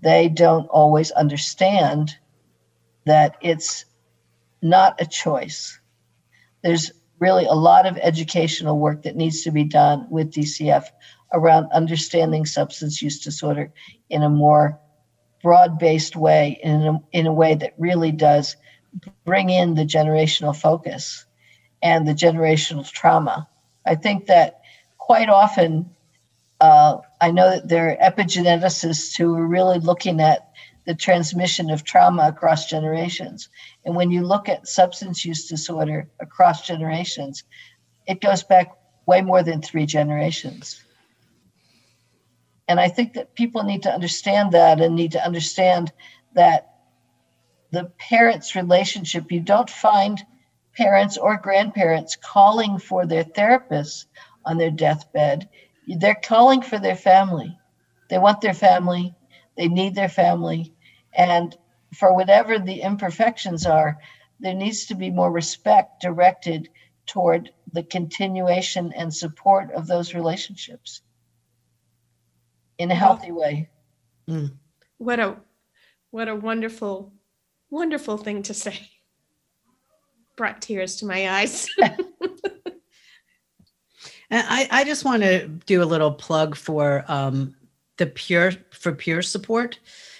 They 0.00 0.28
don't 0.28 0.66
always 0.66 1.10
understand 1.12 2.16
that 3.06 3.36
it's 3.40 3.84
not 4.62 5.00
a 5.00 5.06
choice. 5.06 5.78
There's 6.62 6.92
really 7.18 7.44
a 7.46 7.54
lot 7.54 7.86
of 7.86 7.98
educational 7.98 8.78
work 8.78 9.02
that 9.02 9.16
needs 9.16 9.42
to 9.42 9.50
be 9.50 9.64
done 9.64 10.06
with 10.10 10.32
DCF 10.32 10.84
around 11.32 11.70
understanding 11.72 12.46
substance 12.46 13.02
use 13.02 13.20
disorder 13.20 13.72
in 14.08 14.22
a 14.22 14.28
more 14.28 14.78
broad 15.42 15.78
based 15.78 16.16
way, 16.16 16.58
in 16.62 16.82
a, 16.82 17.02
in 17.12 17.26
a 17.26 17.32
way 17.32 17.54
that 17.54 17.74
really 17.78 18.12
does 18.12 18.56
bring 19.24 19.50
in 19.50 19.74
the 19.74 19.84
generational 19.84 20.56
focus 20.56 21.26
and 21.82 22.08
the 22.08 22.14
generational 22.14 22.88
trauma. 22.90 23.48
I 23.86 23.94
think 23.94 24.26
that 24.26 24.62
quite 24.98 25.28
often, 25.28 25.90
uh, 26.64 26.98
I 27.20 27.30
know 27.30 27.50
that 27.50 27.68
there 27.68 27.90
are 27.90 28.10
epigeneticists 28.10 29.18
who 29.18 29.34
are 29.34 29.46
really 29.46 29.80
looking 29.80 30.18
at 30.18 30.48
the 30.86 30.94
transmission 30.94 31.68
of 31.68 31.84
trauma 31.84 32.28
across 32.28 32.70
generations. 32.70 33.50
And 33.84 33.94
when 33.94 34.10
you 34.10 34.26
look 34.26 34.48
at 34.48 34.66
substance 34.66 35.26
use 35.26 35.46
disorder 35.46 36.08
across 36.20 36.66
generations, 36.66 37.44
it 38.06 38.22
goes 38.22 38.42
back 38.42 38.72
way 39.04 39.20
more 39.20 39.42
than 39.42 39.60
three 39.60 39.84
generations. 39.84 40.82
And 42.66 42.80
I 42.80 42.88
think 42.88 43.12
that 43.12 43.34
people 43.34 43.62
need 43.64 43.82
to 43.82 43.92
understand 43.92 44.52
that 44.52 44.80
and 44.80 44.96
need 44.96 45.12
to 45.12 45.22
understand 45.22 45.92
that 46.32 46.76
the 47.72 47.92
parents' 47.98 48.56
relationship, 48.56 49.30
you 49.30 49.40
don't 49.40 49.68
find 49.68 50.18
parents 50.74 51.18
or 51.18 51.36
grandparents 51.36 52.16
calling 52.16 52.78
for 52.78 53.04
their 53.04 53.24
therapists 53.24 54.06
on 54.46 54.56
their 54.56 54.70
deathbed. 54.70 55.46
They're 55.86 56.14
calling 56.14 56.62
for 56.62 56.78
their 56.78 56.96
family. 56.96 57.58
They 58.08 58.18
want 58.18 58.40
their 58.40 58.54
family, 58.54 59.14
they 59.56 59.68
need 59.68 59.94
their 59.94 60.08
family. 60.08 60.74
And 61.16 61.56
for 61.94 62.14
whatever 62.14 62.58
the 62.58 62.80
imperfections 62.82 63.66
are, 63.66 63.98
there 64.40 64.54
needs 64.54 64.86
to 64.86 64.94
be 64.94 65.10
more 65.10 65.30
respect 65.30 66.02
directed 66.02 66.68
toward 67.06 67.50
the 67.72 67.82
continuation 67.82 68.92
and 68.92 69.14
support 69.14 69.72
of 69.72 69.86
those 69.86 70.14
relationships 70.14 71.02
in 72.78 72.90
a 72.90 72.94
healthy 72.94 73.30
way. 73.30 73.68
Mm. 74.28 74.54
what 74.96 75.20
a 75.20 75.36
what 76.10 76.28
a 76.28 76.34
wonderful 76.34 77.12
wonderful 77.68 78.16
thing 78.16 78.42
to 78.42 78.54
say 78.54 78.88
brought 80.34 80.62
tears 80.62 80.96
to 80.96 81.04
my 81.04 81.28
eyes 81.28 81.68
And 84.34 84.44
I, 84.50 84.66
I 84.80 84.84
just 84.84 85.04
want 85.04 85.22
to 85.22 85.46
do 85.46 85.80
a 85.80 85.84
little 85.84 86.10
plug 86.10 86.56
for 86.56 87.04
um, 87.06 87.54
the 87.98 88.06
pure 88.06 88.50
for 88.72 88.90
peer 88.90 89.22
support 89.22 89.78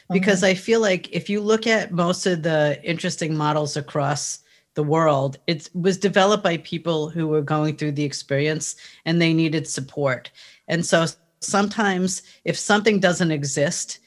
because 0.09 0.45
I 0.45 0.55
feel 0.55 0.81
like 0.81 1.11
if 1.11 1.29
you 1.29 1.41
look 1.41 1.67
at 1.67 1.91
most 1.91 2.25
of 2.25 2.45
the 2.45 2.79
interesting 2.85 3.37
models 3.37 3.77
across 3.77 4.39
the 4.75 4.85
world, 4.85 5.39
it 5.49 5.69
was 5.75 5.99
developed 5.99 6.45
by 6.45 6.59
people 6.59 7.09
who 7.09 7.27
were 7.27 7.43
going 7.43 7.77
through 7.77 7.91
the 7.91 8.05
experience 8.05 8.77
and 9.05 9.21
they 9.21 9.33
needed 9.33 9.67
support. 9.67 10.31
And 10.69 10.87
so 10.87 11.07
sometimes 11.41 12.23
if 12.45 12.57
something 12.57 13.01
doesn't 13.01 13.33
exist, 13.33 13.99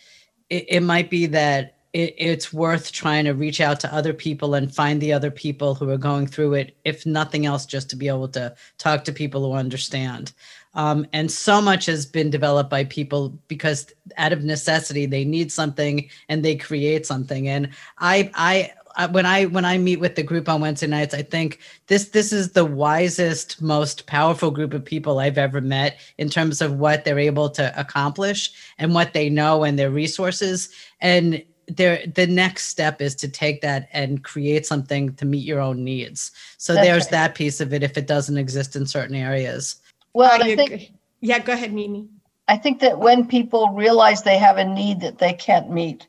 it, 0.49 0.67
it 0.69 0.83
might 0.83 1.09
be 1.09 1.25
that 1.25 1.76
it, 1.93 2.15
it's 2.17 2.53
worth 2.53 2.91
trying 2.91 3.25
to 3.25 3.31
reach 3.31 3.61
out 3.61 3.79
to 3.81 3.93
other 3.93 4.13
people 4.13 4.53
and 4.53 4.73
find 4.73 5.01
the 5.01 5.13
other 5.13 5.31
people 5.31 5.75
who 5.75 5.89
are 5.89 5.97
going 5.97 6.27
through 6.27 6.53
it, 6.55 6.77
if 6.85 7.05
nothing 7.05 7.45
else, 7.45 7.65
just 7.65 7.89
to 7.89 7.95
be 7.95 8.07
able 8.07 8.27
to 8.29 8.55
talk 8.77 9.03
to 9.05 9.11
people 9.11 9.43
who 9.43 9.57
understand. 9.57 10.33
Um, 10.73 11.07
and 11.11 11.31
so 11.31 11.61
much 11.61 11.87
has 11.87 12.05
been 12.05 12.29
developed 12.29 12.69
by 12.69 12.83
people 12.83 13.29
because 13.47 13.91
out 14.17 14.31
of 14.31 14.43
necessity 14.43 15.05
they 15.05 15.25
need 15.25 15.51
something 15.51 16.07
and 16.29 16.45
they 16.45 16.55
create 16.55 17.05
something. 17.05 17.47
And 17.47 17.69
I, 17.97 18.29
I, 18.35 18.71
when 19.11 19.27
I 19.27 19.45
when 19.45 19.63
I 19.63 19.77
meet 19.77 19.99
with 19.99 20.15
the 20.15 20.23
group 20.23 20.49
on 20.49 20.61
Wednesday 20.61 20.87
nights, 20.87 21.13
I 21.13 21.21
think 21.21 21.59
this 21.85 22.09
this 22.09 22.33
is 22.33 22.53
the 22.53 22.65
wisest, 22.65 23.61
most 23.61 24.07
powerful 24.07 24.49
group 24.49 24.73
of 24.73 24.83
people 24.83 25.19
I've 25.19 25.37
ever 25.37 25.61
met 25.61 25.99
in 26.17 26.29
terms 26.29 26.61
of 26.61 26.79
what 26.79 27.05
they're 27.05 27.19
able 27.19 27.49
to 27.51 27.79
accomplish 27.79 28.51
and 28.79 28.95
what 28.95 29.13
they 29.13 29.29
know 29.29 29.63
and 29.63 29.77
their 29.77 29.91
resources. 29.91 30.69
And 30.99 31.43
there 31.67 32.05
the 32.15 32.27
next 32.27 32.67
step 32.67 33.01
is 33.01 33.15
to 33.15 33.27
take 33.27 33.61
that 33.61 33.89
and 33.91 34.23
create 34.23 34.65
something 34.65 35.13
to 35.15 35.25
meet 35.25 35.45
your 35.45 35.59
own 35.59 35.83
needs. 35.83 36.31
So 36.57 36.73
That's 36.73 36.87
there's 36.87 37.03
right. 37.05 37.11
that 37.11 37.35
piece 37.35 37.59
of 37.59 37.73
it 37.73 37.83
if 37.83 37.97
it 37.97 38.07
doesn't 38.07 38.37
exist 38.37 38.75
in 38.75 38.85
certain 38.85 39.15
areas. 39.15 39.75
Well, 40.13 40.31
I 40.31 40.45
I 40.45 40.55
think 40.55 40.71
agree. 40.71 40.91
Yeah, 41.21 41.39
go 41.39 41.53
ahead, 41.53 41.73
Mimi. 41.73 42.07
I 42.47 42.57
think 42.57 42.79
that 42.79 42.99
when 42.99 43.27
people 43.27 43.69
realize 43.69 44.23
they 44.23 44.37
have 44.37 44.57
a 44.57 44.63
need 44.63 45.01
that 45.01 45.17
they 45.17 45.33
can't 45.33 45.69
meet, 45.69 46.07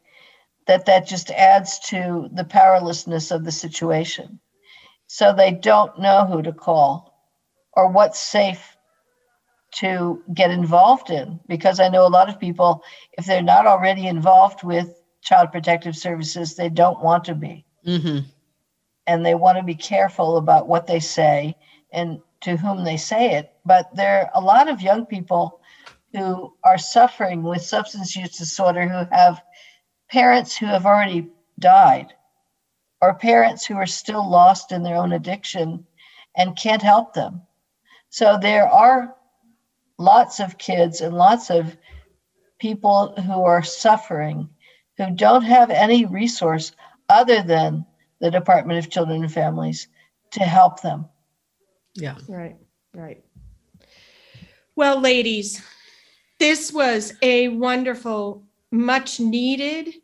that 0.66 0.86
that 0.86 1.06
just 1.06 1.30
adds 1.30 1.78
to 1.90 2.28
the 2.32 2.44
powerlessness 2.44 3.30
of 3.30 3.44
the 3.44 3.52
situation. 3.52 4.38
So 5.06 5.32
they 5.32 5.52
don't 5.52 5.98
know 5.98 6.26
who 6.26 6.42
to 6.42 6.52
call 6.52 7.14
or 7.72 7.90
what's 7.90 8.20
safe 8.20 8.76
to 9.76 10.22
get 10.34 10.50
involved 10.50 11.10
in. 11.10 11.40
Because 11.48 11.80
I 11.80 11.88
know 11.88 12.06
a 12.06 12.08
lot 12.08 12.28
of 12.28 12.38
people, 12.38 12.82
if 13.12 13.26
they're 13.26 13.42
not 13.42 13.66
already 13.66 14.06
involved 14.06 14.62
with 14.62 14.97
child 15.22 15.52
protective 15.52 15.96
services, 15.96 16.54
they 16.54 16.68
don't 16.68 17.02
want 17.02 17.24
to 17.24 17.34
be. 17.34 17.64
hmm 17.84 18.18
and 19.08 19.24
they 19.24 19.34
want 19.34 19.56
to 19.56 19.64
be 19.64 19.74
careful 19.74 20.36
about 20.36 20.68
what 20.68 20.86
they 20.86 21.00
say 21.00 21.56
and 21.92 22.20
to 22.42 22.56
whom 22.56 22.84
they 22.84 22.96
say 22.98 23.32
it. 23.32 23.50
But 23.64 23.88
there 23.96 24.20
are 24.20 24.30
a 24.34 24.40
lot 24.44 24.68
of 24.68 24.82
young 24.82 25.06
people 25.06 25.60
who 26.12 26.52
are 26.62 26.76
suffering 26.78 27.42
with 27.42 27.62
substance 27.62 28.14
use 28.14 28.36
disorder 28.36 28.86
who 28.86 29.04
have 29.10 29.40
parents 30.10 30.56
who 30.56 30.66
have 30.66 30.84
already 30.84 31.26
died 31.58 32.12
or 33.00 33.14
parents 33.14 33.64
who 33.64 33.76
are 33.76 33.86
still 33.86 34.28
lost 34.28 34.72
in 34.72 34.82
their 34.82 34.96
own 34.96 35.12
addiction 35.12 35.86
and 36.36 36.58
can't 36.58 36.82
help 36.82 37.14
them. 37.14 37.42
So 38.10 38.36
there 38.36 38.68
are 38.68 39.16
lots 39.98 40.38
of 40.38 40.58
kids 40.58 41.00
and 41.00 41.16
lots 41.16 41.50
of 41.50 41.76
people 42.60 43.14
who 43.22 43.44
are 43.44 43.62
suffering 43.62 44.50
who 44.98 45.10
don't 45.10 45.42
have 45.42 45.70
any 45.70 46.04
resource 46.04 46.72
other 47.08 47.42
than 47.42 47.86
the 48.20 48.30
Department 48.30 48.78
of 48.78 48.90
Children 48.90 49.22
and 49.22 49.32
Families 49.32 49.88
to 50.32 50.40
help 50.40 50.82
them. 50.82 51.06
Yeah. 51.94 52.16
Right, 52.28 52.56
right. 52.94 53.24
Well, 54.76 55.00
ladies, 55.00 55.62
this 56.38 56.72
was 56.72 57.14
a 57.22 57.48
wonderful, 57.48 58.44
much 58.70 59.18
needed 59.18 59.94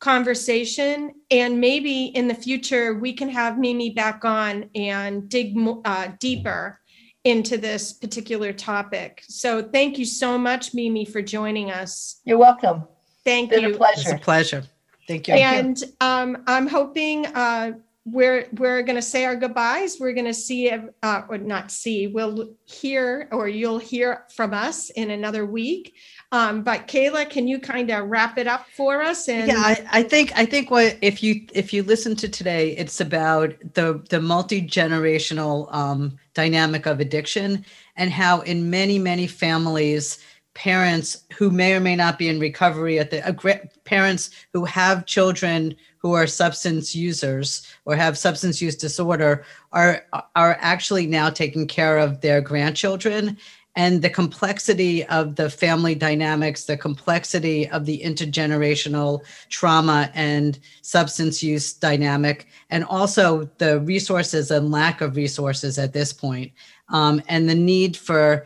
conversation. 0.00 1.14
And 1.30 1.60
maybe 1.60 2.06
in 2.06 2.26
the 2.26 2.34
future, 2.34 2.94
we 2.94 3.12
can 3.12 3.28
have 3.28 3.58
Mimi 3.58 3.90
back 3.90 4.24
on 4.24 4.68
and 4.74 5.28
dig 5.28 5.56
uh, 5.84 6.08
deeper 6.18 6.80
into 7.24 7.58
this 7.58 7.92
particular 7.92 8.52
topic. 8.52 9.22
So 9.28 9.62
thank 9.62 9.98
you 9.98 10.06
so 10.06 10.38
much, 10.38 10.74
Mimi, 10.74 11.04
for 11.04 11.20
joining 11.20 11.70
us. 11.70 12.20
You're 12.24 12.38
welcome. 12.38 12.84
Thank 13.24 13.50
Been 13.50 13.64
a 13.64 13.68
you. 13.68 13.74
It's 13.74 13.76
a 13.76 14.18
pleasure. 14.18 14.18
pleasure. 14.18 14.64
Thank 15.06 15.28
you. 15.28 15.34
And 15.34 15.82
um, 16.00 16.44
I'm 16.46 16.66
hoping 16.66 17.26
uh, 17.26 17.72
we're 18.04 18.48
we're 18.52 18.82
going 18.82 18.96
to 18.96 19.02
say 19.02 19.24
our 19.24 19.36
goodbyes. 19.36 19.98
We're 20.00 20.12
going 20.12 20.26
to 20.26 20.34
see, 20.34 20.70
uh, 20.70 21.22
or 21.28 21.38
not 21.38 21.70
see. 21.70 22.06
We'll 22.06 22.54
hear, 22.64 23.28
or 23.32 23.48
you'll 23.48 23.78
hear 23.78 24.24
from 24.34 24.54
us 24.54 24.90
in 24.90 25.10
another 25.10 25.44
week. 25.46 25.94
Um, 26.32 26.62
but 26.62 26.86
Kayla, 26.86 27.28
can 27.28 27.48
you 27.48 27.58
kind 27.58 27.90
of 27.90 28.08
wrap 28.08 28.38
it 28.38 28.46
up 28.46 28.66
for 28.76 29.02
us? 29.02 29.28
And 29.28 29.48
yeah 29.48 29.58
I, 29.58 29.84
I 29.90 30.02
think 30.02 30.32
i 30.36 30.44
think 30.44 30.70
what 30.70 30.96
if 31.02 31.22
you 31.22 31.46
if 31.52 31.72
you 31.72 31.82
listen 31.82 32.14
to 32.16 32.28
today 32.28 32.76
it's 32.76 33.00
about 33.00 33.54
the 33.74 34.02
the 34.10 34.20
multi-generational 34.20 35.72
um, 35.74 36.16
dynamic 36.34 36.86
of 36.86 37.00
addiction 37.00 37.64
and 37.96 38.10
how 38.10 38.40
in 38.42 38.70
many 38.70 38.98
many 38.98 39.26
families 39.26 40.18
parents 40.60 41.24
who 41.32 41.50
may 41.50 41.72
or 41.72 41.80
may 41.80 41.96
not 41.96 42.18
be 42.18 42.28
in 42.28 42.38
recovery 42.38 42.98
at 42.98 43.10
the 43.10 43.26
uh, 43.26 43.54
parents 43.84 44.28
who 44.52 44.66
have 44.66 45.06
children 45.06 45.74
who 45.96 46.12
are 46.12 46.26
substance 46.26 46.94
users 46.94 47.66
or 47.86 47.96
have 47.96 48.18
substance 48.18 48.60
use 48.60 48.76
disorder 48.76 49.42
are 49.72 50.04
are 50.36 50.58
actually 50.60 51.06
now 51.06 51.30
taking 51.30 51.66
care 51.66 51.96
of 51.96 52.20
their 52.20 52.42
grandchildren. 52.42 53.38
And 53.74 54.02
the 54.02 54.10
complexity 54.10 55.06
of 55.06 55.36
the 55.36 55.48
family 55.48 55.94
dynamics, 55.94 56.64
the 56.64 56.76
complexity 56.76 57.66
of 57.70 57.86
the 57.86 58.02
intergenerational 58.04 59.22
trauma 59.48 60.10
and 60.12 60.58
substance 60.82 61.42
use 61.42 61.72
dynamic, 61.72 62.48
and 62.68 62.84
also 62.84 63.48
the 63.56 63.80
resources 63.80 64.50
and 64.50 64.70
lack 64.70 65.00
of 65.00 65.16
resources 65.16 65.78
at 65.78 65.94
this 65.94 66.12
point, 66.12 66.52
um, 66.90 67.22
and 67.28 67.48
the 67.48 67.54
need 67.54 67.96
for 67.96 68.44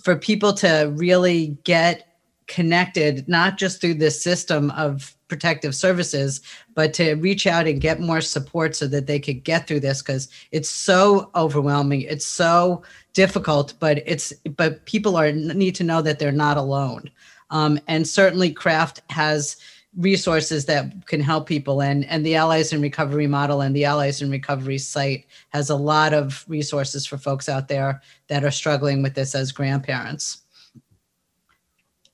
for 0.00 0.16
people 0.16 0.52
to 0.54 0.92
really 0.96 1.58
get 1.64 2.08
connected, 2.46 3.26
not 3.28 3.56
just 3.56 3.80
through 3.80 3.94
this 3.94 4.22
system 4.22 4.70
of 4.72 5.14
protective 5.28 5.74
services, 5.74 6.42
but 6.74 6.92
to 6.92 7.14
reach 7.14 7.46
out 7.46 7.66
and 7.66 7.80
get 7.80 8.00
more 8.00 8.20
support 8.20 8.76
so 8.76 8.86
that 8.86 9.06
they 9.06 9.18
could 9.18 9.44
get 9.44 9.66
through 9.66 9.80
this 9.80 10.02
because 10.02 10.28
it's 10.50 10.68
so 10.68 11.30
overwhelming. 11.34 12.02
It's 12.02 12.26
so 12.26 12.82
difficult, 13.14 13.74
but 13.80 14.02
it's 14.06 14.32
but 14.56 14.84
people 14.84 15.16
are 15.16 15.32
need 15.32 15.74
to 15.76 15.84
know 15.84 16.02
that 16.02 16.18
they're 16.18 16.32
not 16.32 16.56
alone. 16.58 17.10
Um, 17.50 17.78
and 17.86 18.06
certainly, 18.06 18.50
Craft 18.52 19.02
has 19.10 19.56
resources 19.96 20.64
that 20.66 21.06
can 21.06 21.20
help 21.20 21.46
people 21.46 21.82
and 21.82 22.04
and 22.06 22.24
the 22.24 22.34
Allies 22.34 22.72
in 22.72 22.80
Recovery 22.80 23.26
model 23.26 23.60
and 23.60 23.76
the 23.76 23.84
Allies 23.84 24.22
in 24.22 24.30
Recovery 24.30 24.78
site 24.78 25.26
has 25.50 25.68
a 25.68 25.76
lot 25.76 26.14
of 26.14 26.44
resources 26.48 27.04
for 27.04 27.18
folks 27.18 27.48
out 27.48 27.68
there 27.68 28.00
that 28.28 28.42
are 28.42 28.50
struggling 28.50 29.02
with 29.02 29.14
this 29.14 29.34
as 29.34 29.52
grandparents 29.52 30.38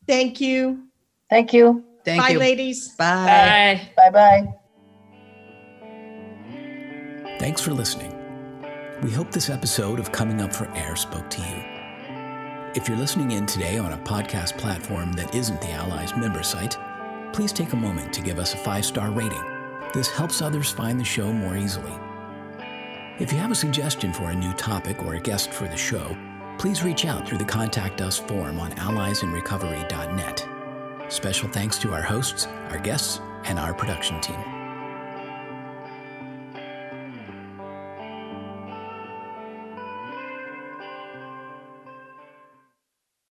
thank 0.09 0.41
you. 0.41 0.85
Thank 1.31 1.53
you. 1.53 1.85
thank 2.05 2.23
Bye, 2.23 2.31
you 2.31 2.39
ladies. 2.39 2.89
bye 2.97 3.89
Bye. 3.97 4.11
Bye 4.11 4.11
bye. 4.11 4.55
Thanks 7.39 7.61
for 7.61 7.73
listening. 7.73 8.15
We 9.03 9.13
hope 9.13 9.31
this 9.31 9.49
episode 9.49 10.01
of 10.01 10.11
Coming 10.11 10.41
Up 10.41 10.53
for 10.53 10.69
Air 10.75 10.97
spoke 10.97 11.31
to 11.31 11.41
you. 11.41 11.63
If 12.75 12.89
you're 12.89 12.99
listening 12.99 13.31
in 13.31 13.47
today 13.47 13.79
on 13.79 13.93
a 13.93 13.99
podcast 13.99 14.59
platform 14.59 15.13
that 15.13 15.33
isn't 15.35 15.61
the 15.61 15.71
Allies 15.71 16.17
member 16.17 16.43
site, 16.43 16.77
please 17.33 17.53
take 17.53 17.73
a 17.73 17.77
moment 17.77 18.13
to 18.13 18.21
give 18.21 18.39
us 18.39 18.55
a 18.55 18.59
five 18.59 18.85
star 18.85 19.11
rating. 19.11 19.43
This 19.95 20.11
helps 20.11 20.43
others 20.43 20.71
find 20.71 20.99
the 20.99 21.05
show 21.05 21.33
more 21.33 21.57
easily. 21.57 21.93
If 23.19 23.33
you 23.33 23.39
have 23.39 23.51
a 23.51 23.57
suggestion 23.57 24.13
for 24.13 24.31
a 24.31 24.35
new 24.35 24.53
topic 24.53 25.03
or 25.03 25.15
a 25.15 25.21
guest 25.21 25.53
for 25.53 25.65
the 25.65 25.77
show, 25.77 26.17
please 26.59 26.83
reach 26.83 27.05
out 27.05 27.27
through 27.27 27.39
the 27.39 27.45
Contact 27.45 28.01
Us 28.01 28.19
form 28.19 28.61
on 28.61 28.73
alliesinrecovery.net. 28.73 30.49
Special 31.09 31.49
thanks 31.49 31.79
to 31.79 31.93
our 31.93 32.03
hosts, 32.03 32.47
our 32.71 32.79
guests, 32.79 33.21
and 33.45 33.59
our 33.59 33.73
production 33.73 34.21
team. 34.21 34.58